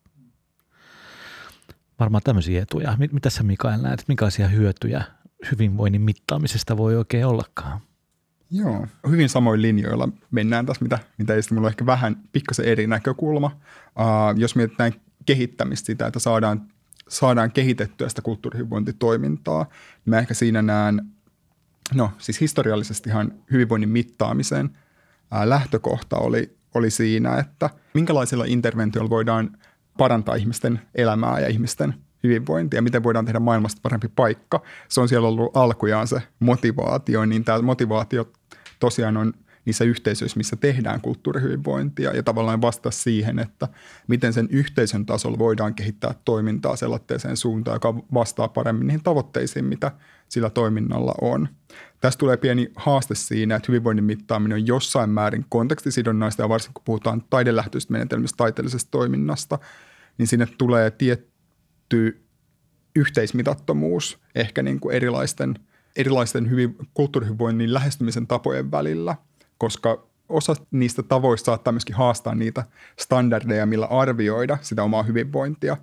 Varmaan 2.00 2.22
tämmöisiä 2.22 2.62
etuja. 2.62 2.96
Mitä 3.12 3.30
sä 3.30 3.42
Mikael 3.42 3.80
näet, 3.80 4.04
minkälaisia 4.08 4.48
hyötyjä 4.48 5.04
hyvinvoinnin 5.50 6.02
mittaamisesta 6.02 6.76
voi 6.76 6.96
oikein 6.96 7.26
ollakaan? 7.26 7.80
Joo, 8.50 8.86
hyvin 9.10 9.28
samoin 9.28 9.62
linjoilla 9.62 10.08
mennään 10.30 10.66
tässä, 10.66 10.82
mitä, 10.82 10.98
mitä 11.18 11.34
ei 11.34 11.40
mulla 11.50 11.66
on 11.66 11.70
ehkä 11.70 11.86
vähän 11.86 12.16
pikkasen 12.32 12.64
eri 12.64 12.86
näkökulma. 12.86 13.60
Uh, 13.86 14.38
jos 14.38 14.56
mietitään 14.56 14.92
kehittämistä 15.26 15.86
sitä, 15.86 16.06
että 16.06 16.18
saadaan, 16.18 16.62
saadaan 17.08 17.52
kehitettyä 17.52 18.08
sitä 18.08 18.22
kulttuurihyvinvointitoimintaa, 18.22 19.62
niin 19.62 20.10
mä 20.10 20.18
ehkä 20.18 20.34
siinä 20.34 20.62
näen, 20.62 21.02
no 21.94 22.10
siis 22.18 22.40
historiallisestihan 22.40 23.32
hyvinvoinnin 23.50 23.88
mittaamiseen– 23.88 24.70
lähtökohta 25.44 26.16
oli, 26.16 26.56
oli 26.74 26.90
siinä, 26.90 27.38
että 27.38 27.70
minkälaisilla 27.94 28.44
interventioilla 28.44 29.10
voidaan 29.10 29.58
parantaa 29.98 30.34
ihmisten 30.34 30.80
elämää 30.94 31.40
ja 31.40 31.48
ihmisten 31.48 31.94
hyvinvointia, 32.24 32.82
miten 32.82 33.02
voidaan 33.02 33.24
tehdä 33.24 33.40
maailmasta 33.40 33.80
parempi 33.82 34.08
paikka. 34.16 34.62
Se 34.88 35.00
on 35.00 35.08
siellä 35.08 35.28
ollut 35.28 35.56
alkujaan 35.56 36.06
se 36.06 36.22
motivaatio, 36.40 37.24
niin 37.24 37.44
tämä 37.44 37.62
motivaatio 37.62 38.32
tosiaan 38.80 39.16
on 39.16 39.32
niissä 39.64 39.84
yhteisöissä, 39.84 40.36
missä 40.36 40.56
tehdään 40.56 41.00
kulttuurihyvinvointia 41.00 42.16
ja 42.16 42.22
tavallaan 42.22 42.62
vastata 42.62 42.90
siihen, 42.90 43.38
että 43.38 43.68
miten 44.06 44.32
sen 44.32 44.48
yhteisön 44.50 45.06
tasolla 45.06 45.38
voidaan 45.38 45.74
kehittää 45.74 46.14
toimintaa 46.24 46.76
sellaiseen 46.76 47.36
suuntaan, 47.36 47.76
joka 47.76 47.94
vastaa 48.14 48.48
paremmin 48.48 48.86
niihin 48.86 49.02
tavoitteisiin, 49.02 49.64
mitä 49.64 49.90
sillä 50.28 50.50
toiminnalla 50.50 51.14
on. 51.20 51.48
Tässä 52.00 52.18
tulee 52.18 52.36
pieni 52.36 52.72
haaste 52.76 53.14
siinä, 53.14 53.56
että 53.56 53.66
hyvinvoinnin 53.68 54.04
mittaaminen 54.04 54.56
on 54.56 54.66
jossain 54.66 55.10
määrin 55.10 55.46
kontekstisidonnaista 55.48 56.42
ja 56.42 56.48
varsinkin 56.48 56.74
kun 56.74 56.84
puhutaan 56.84 57.22
taidelähtöisistä 57.30 57.92
menetelmistä, 57.92 58.36
taiteellisesta 58.36 58.90
toiminnasta, 58.90 59.58
niin 60.18 60.26
sinne 60.26 60.46
tulee 60.58 60.90
tietty 60.90 61.33
yhteismitattomuus 62.96 64.18
ehkä 64.34 64.62
niin 64.62 64.80
kuin 64.80 64.96
erilaisten, 64.96 65.54
erilaisten 65.96 66.50
hyvin, 66.50 66.76
kulttuurihyvinvoinnin 66.94 67.74
lähestymisen 67.74 68.26
tapojen 68.26 68.70
välillä, 68.70 69.16
koska 69.58 70.06
osa 70.28 70.54
niistä 70.70 71.02
tavoista 71.02 71.46
saattaa 71.46 71.72
myöskin 71.72 71.96
haastaa 71.96 72.34
niitä 72.34 72.64
standardeja, 72.98 73.66
millä 73.66 73.86
arvioida 73.86 74.58
sitä 74.60 74.82
omaa 74.82 75.02
hyvinvointia, 75.02 75.76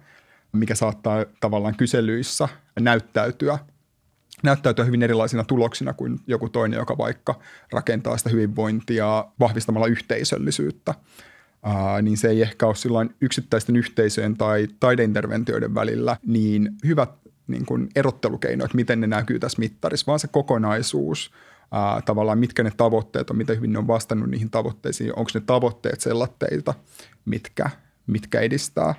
mikä 0.51 0.75
saattaa 0.75 1.25
tavallaan 1.39 1.77
kyselyissä 1.77 2.49
näyttäytyä 2.79 3.59
näyttäytyä 4.43 4.85
hyvin 4.85 5.03
erilaisina 5.03 5.43
tuloksina 5.43 5.93
kuin 5.93 6.19
joku 6.27 6.49
toinen, 6.49 6.77
joka 6.77 6.97
vaikka 6.97 7.39
rakentaa 7.71 8.17
sitä 8.17 8.29
hyvinvointia 8.29 9.25
vahvistamalla 9.39 9.87
yhteisöllisyyttä. 9.87 10.95
Ää, 11.63 12.01
niin 12.01 12.17
se 12.17 12.29
ei 12.29 12.41
ehkä 12.41 12.65
ole 12.65 12.75
silloin 12.75 13.15
yksittäisten 13.21 13.75
yhteisöjen 13.75 14.37
tai 14.37 14.67
taideinterventioiden 14.79 15.75
välillä 15.75 16.17
niin 16.25 16.69
hyvät 16.85 17.09
niin 17.47 17.65
kuin 17.65 17.89
erottelukeino, 17.95 18.65
että 18.65 18.75
miten 18.75 19.01
ne 19.01 19.07
näkyy 19.07 19.39
tässä 19.39 19.59
mittarissa, 19.59 20.07
vaan 20.07 20.19
se 20.19 20.27
kokonaisuus, 20.27 21.31
ää, 21.71 22.01
tavallaan 22.01 22.39
mitkä 22.39 22.63
ne 22.63 22.71
tavoitteet 22.77 23.29
on, 23.29 23.37
miten 23.37 23.55
hyvin 23.55 23.73
ne 23.73 23.79
on 23.79 23.87
vastannut 23.87 24.29
niihin 24.29 24.49
tavoitteisiin, 24.49 25.15
onko 25.15 25.31
ne 25.33 25.41
tavoitteet 25.45 26.01
sellatteita, 26.01 26.73
mitkä, 27.25 27.69
mitkä 28.07 28.39
edistää. 28.39 28.95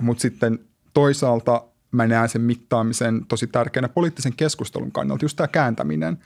Mutta 0.00 0.20
sitten 0.20 0.58
toisaalta 0.94 1.64
mä 1.90 2.06
näen 2.06 2.28
sen 2.28 2.40
mittaamisen 2.40 3.26
tosi 3.28 3.46
tärkeänä 3.46 3.88
poliittisen 3.88 4.32
keskustelun 4.36 4.92
kannalta, 4.92 5.24
just 5.24 5.36
tämä 5.36 5.48
kääntäminen, 5.48 6.18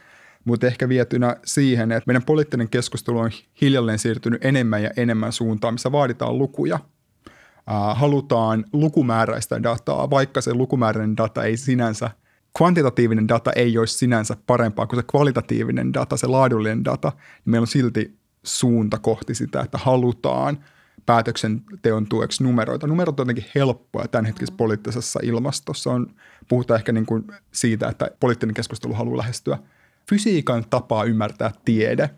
mutta 0.45 0.67
ehkä 0.67 0.89
vietynä 0.89 1.37
siihen, 1.45 1.93
että 1.93 2.07
meidän 2.07 2.23
poliittinen 2.23 2.69
keskustelu 2.69 3.19
on 3.19 3.31
hiljalleen 3.61 3.99
siirtynyt 3.99 4.45
enemmän 4.45 4.83
ja 4.83 4.91
enemmän 4.97 5.33
suuntaan, 5.33 5.75
missä 5.75 5.93
vaaditaan 5.93 6.39
lukuja. 6.39 6.79
halutaan 7.95 8.65
lukumääräistä 8.73 9.63
dataa, 9.63 10.11
vaikka 10.11 10.41
se 10.41 10.55
lukumääräinen 10.55 11.17
data 11.17 11.45
ei 11.45 11.57
sinänsä, 11.57 12.11
kvantitatiivinen 12.57 13.29
data 13.29 13.53
ei 13.53 13.79
olisi 13.79 13.99
sinänsä 13.99 14.37
parempaa 14.47 14.87
kuin 14.87 14.99
se 15.01 15.07
kvalitatiivinen 15.11 15.95
data, 15.95 16.17
se 16.17 16.27
laadullinen 16.27 16.85
data, 16.85 17.13
niin 17.17 17.51
meillä 17.51 17.65
on 17.65 17.67
silti 17.67 18.19
suunta 18.43 18.99
kohti 18.99 19.35
sitä, 19.35 19.61
että 19.61 19.79
halutaan– 19.79 20.59
päätöksenteon 21.07 22.07
tueksi 22.07 22.45
numeroita. 22.45 22.87
Numerot 22.87 23.21
on 23.21 23.25
jotenkin 23.25 23.51
helppoa 23.55 24.05
hetkessä 24.27 24.55
poliittisessa 24.57 25.21
ilmastossa. 25.23 25.91
On, 25.91 26.15
puhutaan 26.49 26.79
ehkä 26.79 26.93
niin 26.93 27.07
kuin 27.07 27.25
siitä, 27.53 27.89
että 27.89 28.11
poliittinen 28.21 28.55
keskustelu 28.55 28.95
haluaa 28.95 29.19
lähestyä 29.19 29.59
fysiikan 30.11 30.65
tapaa 30.71 31.05
ymmärtää 31.05 31.53
tiede, 31.65 32.11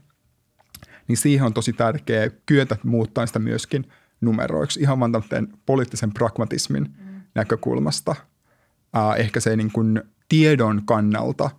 niin 1.08 1.16
siihen 1.16 1.46
on 1.46 1.54
tosi 1.54 1.72
tärkeää 1.72 2.30
kyetä 2.46 2.76
muuttaa 2.84 3.26
sitä 3.26 3.38
myöskin 3.38 3.86
numeroiksi 4.20 4.80
ihan 4.80 5.00
vaan 5.00 5.12
poliittisen 5.66 6.12
pragmatismin 6.12 6.82
mm. 6.98 7.20
näkökulmasta. 7.34 8.14
Äh, 8.96 9.20
ehkä 9.20 9.40
se 9.40 9.56
niin 9.56 9.72
kuin 9.72 10.02
tiedon 10.28 10.82
kannalta 10.84 11.50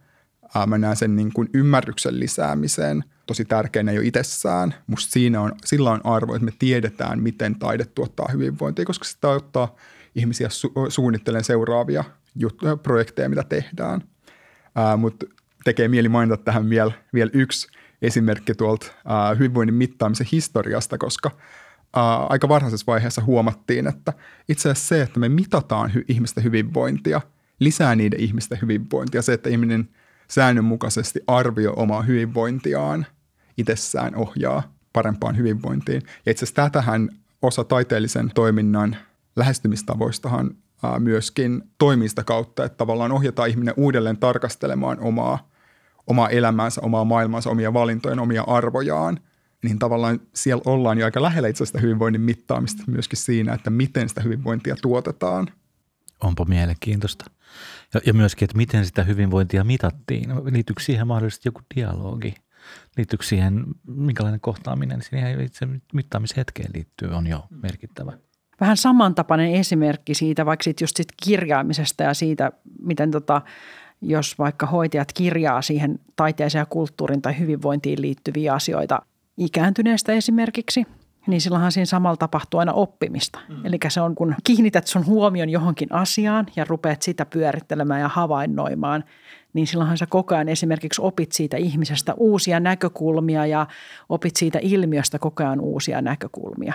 äh, 0.56 0.68
mä 0.68 0.78
näen 0.78 0.96
sen 0.96 1.16
niin 1.16 1.34
kuin 1.34 1.50
ymmärryksen 1.54 2.20
lisäämiseen– 2.20 3.04
tosi 3.26 3.46
tärkeänä 3.46 3.92
jo 3.92 4.02
itsessään. 4.02 4.74
Musta 4.88 5.12
siinä 5.12 5.42
on, 5.42 5.52
sillä 5.66 5.92
on 5.92 6.02
arvo, 6.04 6.36
että 6.36 6.46
me 6.46 6.52
tiedetään, 6.60 7.22
miten 7.24 7.60
taide 7.60 7.86
tuottaa 7.86 8.30
hyvinvointia, 8.34 8.86
koska 8.86 9.06
se 9.06 9.18
auttaa 9.22 9.76
ihmisiä 10.16 10.48
su- 10.48 10.90
suunnittelemaan 10.90 11.44
seuraavia 11.44 12.04
jut- 12.40 12.80
projekteja, 12.84 13.30
mitä 13.30 13.44
tehdään. 13.44 14.02
Mutta 14.98 15.26
tekee 15.66 15.88
mieli 15.88 16.10
mainita 16.10 16.38
tähän 16.38 16.70
vielä, 16.70 16.92
vielä 17.14 17.32
yksi 17.34 17.68
esimerkki 18.02 18.56
tuolta 18.56 18.88
ää, 19.06 19.34
hyvinvoinnin 19.34 19.76
mittaamisen 19.76 20.28
historiasta, 20.32 20.98
koska 20.98 21.32
ää, 21.96 22.18
aika 22.18 22.50
varhaisessa 22.50 22.84
vaiheessa 22.88 23.22
huomattiin, 23.22 23.88
että 23.88 24.14
itse 24.50 24.70
asiassa 24.70 24.88
se, 24.88 25.02
että 25.02 25.20
me 25.20 25.30
mitataan 25.30 25.92
hy- 25.92 26.06
ihmisten 26.08 26.44
hyvinvointia, 26.44 27.22
lisää 27.60 27.96
niiden 27.96 28.20
ihmisten 28.20 28.58
hyvinvointia. 28.62 29.22
Se, 29.22 29.34
että 29.34 29.50
ihminen 29.50 29.90
säännönmukaisesti 30.28 31.20
arvioi 31.28 31.74
omaa 31.76 32.02
hyvinvointiaan, 32.02 33.06
itsessään 33.58 34.16
ohjaa 34.16 34.74
parempaan 34.94 35.38
hyvinvointiin. 35.38 36.02
Ja 36.26 36.32
itse 36.32 36.46
asiassa 36.46 36.56
tätähän 36.64 37.10
osa 37.42 37.64
taiteellisen 37.64 38.32
toiminnan 38.36 38.96
lähestymistavoistahan 39.36 40.56
myöskin 41.00 41.64
toimii 41.78 42.10
sitä 42.10 42.24
kautta, 42.24 42.66
että 42.66 42.78
tavallaan 42.78 43.12
ohjataan 43.12 43.50
ihminen 43.50 43.74
uudelleen 43.78 44.18
tarkastelemaan 44.18 45.00
omaa, 45.00 45.50
omaa 46.08 46.30
elämäänsä, 46.30 46.82
omaa 46.82 47.06
maailmaansa, 47.06 47.50
omia 47.50 47.74
valintoja, 47.74 48.22
omia 48.22 48.44
arvojaan, 48.48 49.20
niin 49.64 49.80
tavallaan 49.80 50.20
siellä 50.34 50.62
ollaan 50.66 50.98
jo 50.98 51.06
aika 51.06 51.22
lähellä 51.22 51.48
itse 51.48 51.64
asiassa 51.64 51.80
hyvinvoinnin 51.80 52.22
mittaamista 52.22 52.84
myöskin 52.88 53.20
siinä, 53.20 53.54
että 53.54 53.70
miten 53.70 54.10
sitä 54.10 54.22
hyvinvointia 54.22 54.76
tuotetaan. 54.82 55.48
Onpa 56.24 56.46
mielenkiintoista. 56.46 57.26
Ja, 57.94 58.02
ja 58.06 58.14
myöskin, 58.14 58.46
että 58.46 58.58
miten 58.58 58.86
sitä 58.86 59.04
hyvinvointia 59.04 59.64
mitattiin. 59.64 60.30
Liittyykö 60.52 60.84
siihen 60.84 61.08
mahdollisesti 61.08 61.48
joku 61.48 61.62
dialogi? 61.76 62.36
liittyykö 62.98 63.26
siihen, 63.26 63.66
minkälainen 63.88 64.40
kohtaaminen 64.40 65.02
siihen 65.02 65.42
itse 65.42 65.68
mittaamishetkeen 65.94 66.72
liittyy, 66.74 67.10
on 67.10 67.28
jo 67.28 67.46
merkittävä. 67.50 68.14
Vähän 68.62 68.78
samantapainen 68.78 69.54
esimerkki 69.54 70.14
siitä, 70.14 70.46
vaikka 70.46 70.64
sit 70.64 70.82
just 70.82 70.98
sit 70.98 71.08
kirjaamisesta 71.24 72.04
ja 72.04 72.14
siitä, 72.14 72.52
miten 72.82 73.12
tota, 73.12 73.42
jos 74.02 74.40
vaikka 74.40 74.66
hoitajat 74.66 75.14
kirjaa 75.14 75.62
siihen 75.62 76.00
taiteeseen 76.16 76.60
ja 76.60 76.66
kulttuurin 76.66 77.22
tai 77.22 77.40
hyvinvointiin 77.40 78.02
liittyviä 78.02 78.54
asioita 78.54 79.02
ikääntyneestä 79.38 80.12
esimerkiksi, 80.14 80.86
niin 81.28 81.42
silloinhan 81.42 81.72
siinä 81.72 81.86
samalla 81.86 82.18
tapahtuu 82.18 82.60
aina 82.60 82.74
oppimista. 82.74 83.40
Mm. 83.50 83.66
Eli 83.66 83.78
se 83.88 84.02
on, 84.02 84.16
kun 84.16 84.36
kiinnität 84.44 84.88
sun 84.88 85.06
huomion 85.06 85.50
johonkin 85.50 85.94
asiaan 85.94 86.46
ja 86.56 86.66
rupeat 86.66 87.02
sitä 87.02 87.26
pyörittelemään 87.26 88.02
ja 88.02 88.08
havainnoimaan– 88.08 89.04
niin 89.56 89.68
silloinhan 89.68 89.98
sä 89.98 90.06
koko 90.06 90.36
ajan 90.36 90.50
esimerkiksi 90.50 91.02
opit 91.02 91.32
siitä 91.32 91.58
ihmisestä 91.58 92.14
uusia 92.18 92.60
näkökulmia 92.60 93.46
ja 93.46 93.68
opit 94.10 94.36
siitä 94.36 94.60
ilmiöstä 94.62 95.20
koko 95.20 95.44
ajan 95.44 95.60
uusia 95.60 96.02
näkökulmia. 96.02 96.74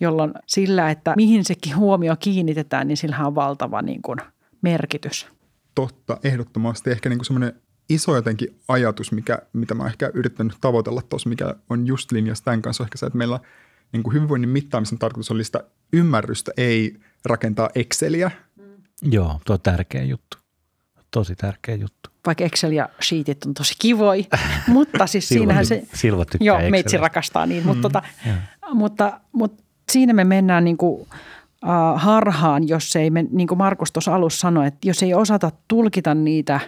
Jolloin 0.00 0.32
sillä, 0.46 0.90
että 0.90 1.14
mihin 1.16 1.44
sekin 1.44 1.76
huomio 1.76 2.16
kiinnitetään, 2.16 2.88
niin 2.88 2.96
sillä 2.96 3.26
on 3.26 3.34
valtava 3.34 3.82
niin 3.82 4.02
kuin 4.02 4.18
merkitys. 4.62 5.28
Totta, 5.74 6.18
ehdottomasti. 6.24 6.90
Ehkä 6.90 7.08
niin 7.08 7.18
kuin 7.18 7.26
semmoinen 7.26 7.52
iso 7.88 8.16
jotenkin 8.16 8.60
ajatus, 8.68 9.12
mikä, 9.12 9.38
mitä 9.52 9.74
mä 9.74 9.86
ehkä 9.86 10.10
yrittänyt 10.14 10.56
tavoitella 10.60 11.02
tuossa, 11.02 11.28
mikä 11.28 11.54
on 11.70 11.86
just 11.86 12.12
linjassa 12.12 12.44
tämän 12.44 12.62
kanssa, 12.62 12.82
on 12.82 12.86
ehkä 12.86 12.98
se, 12.98 13.06
että 13.06 13.18
meillä 13.18 13.40
niin 13.92 14.02
kuin 14.02 14.14
hyvinvoinnin 14.14 14.50
mittaamisen 14.50 14.98
tarkoitus 14.98 15.30
oli 15.30 15.44
sitä 15.44 15.64
ymmärrystä, 15.92 16.52
ei 16.56 16.96
rakentaa 17.24 17.70
Exceliä. 17.74 18.30
Joo, 19.02 19.40
tuo 19.44 19.54
on 19.54 19.60
tärkeä 19.60 20.02
juttu 20.04 20.42
tosi 21.12 21.36
tärkeä 21.36 21.74
juttu. 21.74 22.10
Vaikka 22.26 22.44
Excel 22.44 22.72
ja 22.72 22.88
Sheetit 23.02 23.44
on 23.46 23.54
tosi 23.54 23.74
kivoi, 23.78 24.26
mutta 24.66 25.06
siis 25.06 25.28
Silva, 25.28 25.40
siinähän 25.40 25.66
se... 25.66 25.82
Silva 25.94 26.24
tykkää 26.24 26.46
Joo, 26.46 26.70
meitsi 26.70 26.96
rakastaa 26.96 27.46
niin, 27.46 27.66
mutta, 27.66 27.88
mm, 27.88 27.92
tota, 27.92 28.02
mutta, 28.74 29.20
mutta 29.32 29.62
siinä 29.92 30.12
me 30.12 30.24
mennään 30.24 30.64
niin 30.64 30.76
kuin, 30.76 31.08
harhaan, 31.94 32.68
jos 32.68 32.96
ei, 32.96 33.10
me, 33.10 33.24
niin 33.30 33.48
kuin 33.48 33.58
Markus 33.58 33.92
tuossa 33.92 34.14
alussa 34.14 34.40
sanoi, 34.40 34.66
että 34.66 34.88
jos 34.88 35.02
ei 35.02 35.14
osata 35.14 35.50
tulkita 35.68 36.14
niitä 36.14 36.60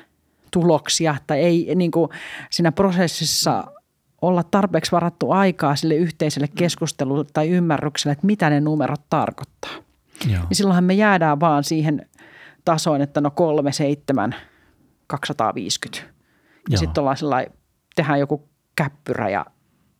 tuloksia 0.51 1.17
tai 1.27 1.39
ei 1.39 1.75
niin 1.75 1.91
kuin 1.91 2.11
siinä 2.51 2.73
prosessissa 2.73 3.65
olla 4.23 4.43
tarpeeksi 4.43 4.93
varattu 4.93 5.31
aikaa 5.31 5.77
sille 5.77 5.95
yhteiselle 5.95 6.49
keskustelulle 6.49 7.25
tai 7.33 7.49
ymmärrykselle, 7.49 8.13
että 8.13 8.27
mitä 8.27 8.51
ne 8.51 8.61
numerot 8.61 9.01
tarkoittaa. 9.11 9.71
Joo. 10.29 10.43
Niin 10.49 10.57
silloinhan 10.57 10.85
me 10.85 10.95
jäädään 10.95 11.41
vaan 11.41 11.65
siihen 11.65 12.09
tasoon, 12.65 13.01
että 13.03 13.21
no 13.21 13.31
kolme, 13.31 13.73
seitsemän, 13.73 14.35
250. 15.07 16.15
Ja 16.71 16.79
sitten 16.79 17.01
ollaan 17.01 17.17
sellainen, 17.17 17.53
tehdään 17.97 18.21
joku 18.21 18.49
käppyrä 18.77 19.29
ja 19.29 19.47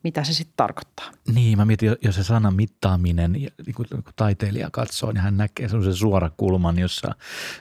mitä 0.05 0.25
se 0.25 0.35
sitten 0.35 0.57
tarkoittaa. 0.57 1.11
Niin, 1.35 1.59
mä 1.59 1.65
mietin, 1.65 1.97
jos 2.03 2.15
se 2.15 2.25
sana 2.25 2.51
mittaaminen, 2.51 3.33
niin 3.33 3.51
kun 3.77 3.87
taiteilija 4.17 4.69
katsoo, 4.73 5.13
niin 5.13 5.23
hän 5.23 5.37
näkee 5.37 5.69
sellaisen 5.69 5.95
suora 5.95 6.31
kulman, 6.37 6.79
jossa 6.79 7.15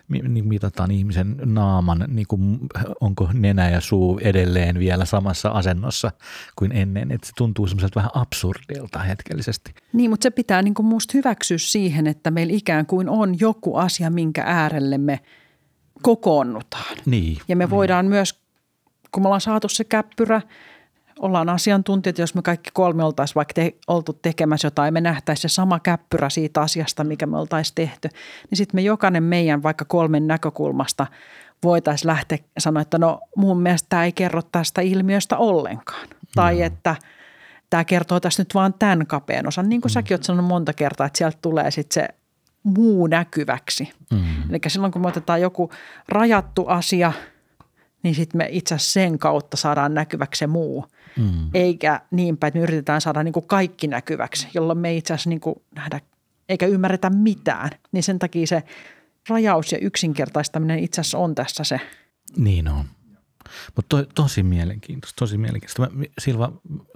niin 0.08 0.48
mitataan 0.48 0.92
ihmisen 0.92 1.36
naaman, 1.46 2.06
niin 2.08 2.28
kuin 2.28 2.60
onko 3.02 3.30
nenä 3.34 3.70
ja 3.70 3.82
suu 3.82 4.20
edelleen 4.24 4.80
vielä 4.80 5.06
samassa 5.06 5.50
asennossa 5.50 6.12
kuin 6.56 6.72
ennen. 6.72 7.12
Että 7.12 7.28
se 7.28 7.34
tuntuu 7.38 7.68
semmoiselta 7.68 7.96
vähän 7.96 8.12
absurdilta 8.14 9.00
hetkellisesti. 9.00 9.74
Niin, 9.94 10.10
mutta 10.10 10.24
se 10.24 10.32
pitää 10.32 10.62
niin 10.62 10.74
kuin 10.74 10.86
musta 10.86 11.12
hyväksyä 11.14 11.58
siihen, 11.58 12.08
että 12.08 12.32
meillä 12.32 12.54
ikään 12.54 12.86
kuin 12.86 13.10
on 13.10 13.40
joku 13.40 13.76
asia, 13.76 14.10
minkä 14.10 14.44
äärelle 14.46 14.98
me 14.98 15.20
kokoonnutaan. 16.02 16.98
Niin. 17.06 17.38
Ja 17.48 17.56
me 17.56 17.64
niin. 17.64 17.70
voidaan 17.70 18.06
myös, 18.06 18.40
kun 19.12 19.24
me 19.24 19.28
ollaan 19.28 19.42
saatu 19.42 19.70
se 19.70 19.84
käppyrä– 19.84 20.42
ollaan 21.20 21.50
asiantuntijat, 21.50 22.18
jos 22.18 22.36
me 22.36 22.42
kaikki 22.42 22.70
kolme 22.74 23.04
oltaisiin 23.04 23.36
vaikka 23.36 23.54
te, 23.54 23.76
oltu 23.88 24.14
tekemässä 24.14 24.66
jotain, 24.66 24.94
me 24.94 25.02
nähtäisiin 25.02 25.50
se 25.50 25.54
sama 25.54 25.80
käppyrä 25.80 26.30
siitä 26.30 26.62
asiasta, 26.62 27.04
mikä 27.04 27.26
me 27.26 27.38
oltaisiin 27.38 27.76
tehty, 27.76 28.10
niin 28.50 28.58
sitten 28.58 28.78
me 28.78 28.82
jokainen 28.82 29.24
meidän 29.24 29.64
vaikka 29.64 29.86
kolmen 29.86 30.28
näkökulmasta 30.28 31.08
voitaisiin 31.64 32.08
lähteä 32.08 32.38
sanoa, 32.58 32.82
että 32.82 32.98
no 32.98 33.20
mun 33.36 33.62
mielestä 33.62 33.90
tämä 33.90 34.06
ei 34.06 34.12
kerro 34.12 34.42
tästä 34.42 34.82
ilmiöstä 34.82 35.38
ollenkaan. 35.38 36.08
Tai 36.36 36.56
no. 36.56 36.66
että 36.66 36.96
tämä 37.70 37.86
kertoo 37.86 38.20
tästä 38.20 38.42
nyt 38.42 38.56
vaan 38.56 38.74
tämän 38.74 39.08
kapeen 39.08 39.48
osan, 39.48 39.70
niin 39.70 39.82
kuin 39.82 39.90
mm. 39.90 39.94
säkin 39.94 40.16
olet 40.16 40.24
sanonut 40.24 40.48
monta 40.48 40.74
kertaa, 40.74 41.08
että 41.08 41.18
sieltä 41.18 41.38
tulee 41.42 41.72
sitten 41.72 41.94
se 41.94 42.08
muu 42.64 43.08
näkyväksi. 43.08 43.92
Mm. 44.12 44.50
Eli 44.50 44.60
silloin 44.68 44.92
kun 44.92 45.02
me 45.02 45.08
otetaan 45.08 45.42
joku 45.42 45.72
rajattu 46.10 46.66
asia, 46.68 47.14
niin 48.04 48.16
sitten 48.16 48.38
me 48.38 48.48
itse 48.52 48.76
asiassa 48.76 48.94
sen 48.94 49.20
kautta 49.20 49.58
saadaan 49.58 49.94
näkyväksi 49.94 50.40
se 50.40 50.48
muu. 50.48 50.86
Mm. 51.18 51.50
Eikä 51.54 52.02
niin 52.12 52.38
päin, 52.38 52.48
että 52.48 52.60
me 52.60 52.64
yritetään 52.64 53.02
saada 53.02 53.24
niin 53.24 53.34
kuin 53.34 53.48
kaikki 53.48 53.88
näkyväksi, 53.88 54.48
jolloin 54.54 54.80
me 54.80 54.90
ei 54.90 54.98
itse 54.98 55.14
asiassa 55.14 55.30
niin 55.30 55.40
kuin 55.40 55.56
nähdä 55.76 56.02
eikä 56.50 56.66
ymmärretä 56.66 57.10
mitään. 57.10 57.70
Niin 57.92 58.04
sen 58.04 58.20
takia 58.20 58.48
se 58.48 58.64
rajaus 59.30 59.72
ja 59.72 59.78
yksinkertaistaminen 59.78 60.80
itse 60.80 61.02
asiassa 61.02 61.18
on 61.18 61.36
tässä 61.36 61.64
se. 61.64 61.80
Niin 62.38 62.68
on. 62.68 62.86
Mutta 63.76 63.98
to, 63.98 64.06
tosi 64.16 64.44
mielenkiintoista, 64.44 65.20
tosi 65.20 65.38
mielenkiintoista. 65.38 65.96
Mä, 65.96 66.06
Silva, 66.20 66.52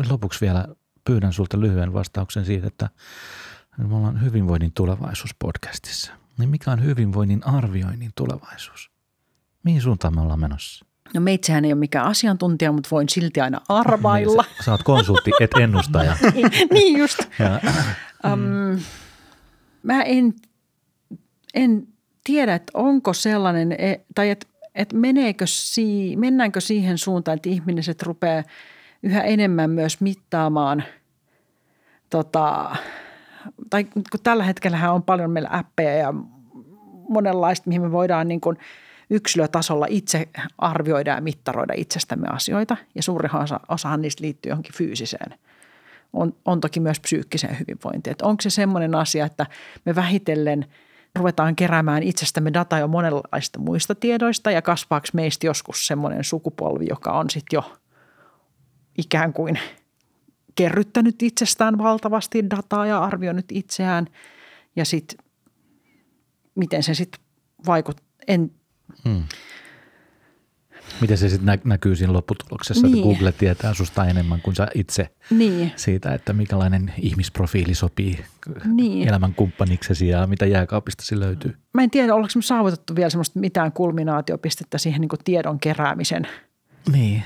lopuksi 0.09 0.41
vielä 0.41 0.67
pyydän 1.05 1.33
sulta 1.33 1.59
lyhyen 1.59 1.93
vastauksen 1.93 2.45
siitä, 2.45 2.67
että 2.67 2.89
me 3.77 3.95
ollaan 3.95 4.21
hyvinvoinnin 4.21 4.71
tulevaisuus 4.73 5.35
podcastissa. 5.39 6.11
Niin 6.37 6.49
mikä 6.49 6.71
on 6.71 6.83
hyvinvoinnin 6.83 7.47
arvioinnin 7.47 8.11
tulevaisuus? 8.15 8.91
Mihin 9.63 9.81
suuntaan 9.81 10.15
me 10.15 10.21
ollaan 10.21 10.39
menossa? 10.39 10.85
No 11.13 11.21
meitsehän 11.21 11.65
ei 11.65 11.73
ole 11.73 11.79
mikään 11.79 12.05
asiantuntija, 12.05 12.71
mutta 12.71 12.89
voin 12.91 13.09
silti 13.09 13.41
aina 13.41 13.61
arvailla. 13.69 14.43
Niin, 14.43 14.57
sä, 14.57 14.63
sä 14.63 14.71
oot 14.71 14.83
konsultti, 14.83 15.31
et 15.41 15.51
ennustaja. 15.61 16.15
niin 16.73 16.97
just. 16.97 17.19
Ja, 17.39 17.59
Um, 18.33 18.79
mä 19.83 20.01
en, 20.01 20.33
en 21.53 21.87
tiedä, 22.23 22.55
että 22.55 22.71
onko 22.73 23.13
sellainen, 23.13 23.71
e- 23.71 24.01
tai 24.15 24.29
että 24.29 24.47
et 24.75 24.93
meneekö 24.93 25.45
si, 25.47 26.15
mennäänkö 26.15 26.61
siihen 26.61 26.97
suuntaan, 26.97 27.35
että 27.35 27.49
ihmiset 27.49 28.03
rupeaa 28.03 28.43
yhä 29.03 29.21
enemmän 29.21 29.69
myös 29.69 30.01
mittaamaan, 30.01 30.83
tota, 32.09 32.75
tai 33.69 33.83
kun 33.83 34.19
tällä 34.23 34.43
hetkellä 34.43 34.91
on 34.91 35.03
paljon 35.03 35.31
meillä 35.31 35.49
appeja 35.51 35.93
ja 35.93 36.13
monenlaista, 37.09 37.67
mihin 37.67 37.81
me 37.81 37.91
voidaan 37.91 38.27
niin 38.27 38.41
kuin 38.41 38.57
yksilötasolla 39.09 39.85
itse 39.89 40.29
arvioida 40.57 41.11
ja 41.11 41.21
mittaroida 41.21 41.73
itsestämme 41.77 42.27
asioita. 42.27 42.77
Ja 42.95 43.03
suurin 43.03 43.35
osa, 43.35 43.59
osahan 43.69 44.01
niistä 44.01 44.23
liittyy 44.23 44.49
johonkin 44.49 44.73
fyysiseen. 44.73 45.33
On, 46.13 46.33
on 46.45 46.61
toki 46.61 46.79
myös 46.79 46.99
psyykkiseen 46.99 47.59
hyvinvointiin. 47.59 48.11
Että 48.11 48.25
onko 48.25 48.41
se 48.41 48.49
semmoinen 48.49 48.95
asia, 48.95 49.25
että 49.25 49.45
me 49.85 49.95
vähitellen 49.95 50.65
ruvetaan 51.15 51.55
keräämään 51.55 52.03
itsestämme 52.03 52.53
dataa 52.53 52.79
jo 52.79 52.87
monenlaista 52.87 53.59
muista 53.59 53.95
tiedoista 53.95 54.51
ja 54.51 54.61
kasvaako 54.61 55.07
meistä 55.13 55.45
joskus 55.45 55.87
semmoinen 55.87 56.23
sukupolvi, 56.23 56.85
joka 56.89 57.11
on 57.11 57.29
sitten 57.29 57.57
jo 57.57 57.73
ikään 58.97 59.33
kuin 59.33 59.59
kerryttänyt 60.55 61.23
itsestään 61.23 61.77
valtavasti 61.77 62.49
dataa 62.49 62.85
ja 62.85 63.03
arvioinut 63.03 63.45
itseään 63.51 64.07
ja 64.75 64.85
sitten 64.85 65.17
miten 66.55 66.83
se 66.83 66.93
sitten 66.93 67.21
vaikuttaa. 67.65 68.05
En, 68.27 68.51
hmm. 69.03 69.23
Miten 71.01 71.17
se 71.17 71.29
sitten 71.29 71.45
nä- 71.45 71.57
näkyy 71.63 71.95
siinä 71.95 72.13
lopputuloksessa, 72.13 72.87
niin. 72.87 72.93
Niin. 72.93 73.03
että 73.03 73.15
Google 73.15 73.31
tietää 73.31 73.73
susta 73.73 74.05
enemmän 74.05 74.41
kuin 74.41 74.55
sä 74.55 74.67
itse 74.75 75.09
niin, 75.29 75.71
siitä, 75.75 76.13
että 76.13 76.33
mikälainen 76.33 76.93
ihmisprofiili 77.01 77.75
sopii 77.75 78.19
niin. 78.73 79.07
elämän 79.07 79.33
kumppaniksesi 79.33 80.07
ja 80.07 80.27
mitä 80.27 80.45
jääkaapista 80.45 81.19
löytyy. 81.19 81.55
Mä 81.73 81.83
en 81.83 81.89
tiedä, 81.89 82.15
ollaanko 82.15 82.31
me 82.35 82.41
saavutettu 82.41 82.95
vielä 82.95 83.09
semmoista 83.09 83.39
mitään 83.39 83.71
kulminaatiopistettä 83.71 84.77
siihen 84.77 85.01
niin 85.01 85.09
tiedon 85.23 85.59
keräämisen. 85.59 86.27
Niin. 86.91 87.23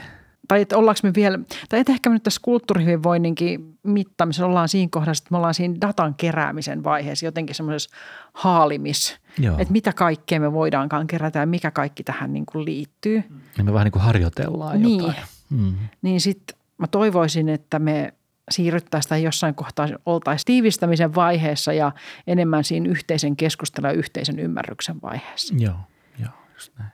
Tai 0.47 0.61
että 0.61 0.77
ollaanko 0.77 0.99
me 1.03 1.13
vielä, 1.15 1.39
tai 1.69 1.79
että 1.79 1.91
ehkä 1.91 2.09
me 2.09 2.13
nyt 2.13 2.23
tässä 2.23 2.39
kulttuurihyvinvoinninkin 2.43 3.77
mittaamisessa 3.83 4.45
ollaan 4.45 4.69
siinä 4.69 4.87
kohdassa, 4.91 5.21
että 5.21 5.31
me 5.31 5.37
ollaan 5.37 5.53
siinä 5.53 5.75
datan 5.81 6.15
keräämisen 6.15 6.83
vaiheessa 6.83 7.25
jotenkin 7.25 7.55
semmoisessa 7.55 7.95
haalimis, 8.33 9.19
Joo. 9.39 9.57
että 9.59 9.71
mitä 9.71 9.93
kaikkea 9.93 10.39
me 10.39 10.53
voidaankaan 10.53 11.07
kerätä 11.07 11.39
ja 11.39 11.45
mikä 11.45 11.71
kaikki 11.71 12.03
tähän 12.03 12.33
niin 12.33 12.45
kuin 12.45 12.65
liittyy. 12.65 13.23
Niin 13.57 13.65
me 13.65 13.73
vähän 13.73 13.85
niin 13.85 13.91
kuin 13.91 14.03
harjoitellaan 14.03 14.81
Niin. 14.81 15.01
jotain. 15.01 15.17
Mm. 15.49 15.75
Niin 16.01 16.21
sitten 16.21 16.57
mä 16.77 16.87
toivoisin, 16.87 17.49
että 17.49 17.79
me 17.79 18.13
siirryttäisiin 18.51 19.09
tai 19.09 19.23
jossain 19.23 19.55
kohtaa 19.55 19.87
oltaisiin 20.05 20.45
tiivistämisen 20.45 21.15
vaiheessa 21.15 21.73
ja 21.73 21.91
enemmän 22.27 22.63
siinä 22.63 22.89
yhteisen 22.89 23.35
keskustelun 23.35 23.89
ja 23.89 23.93
yhteisen 23.93 24.39
ymmärryksen 24.39 25.01
vaiheessa. 25.01 25.55
Joo, 25.57 25.75
joo, 26.19 26.31
just 26.53 26.71
näin. 26.79 26.91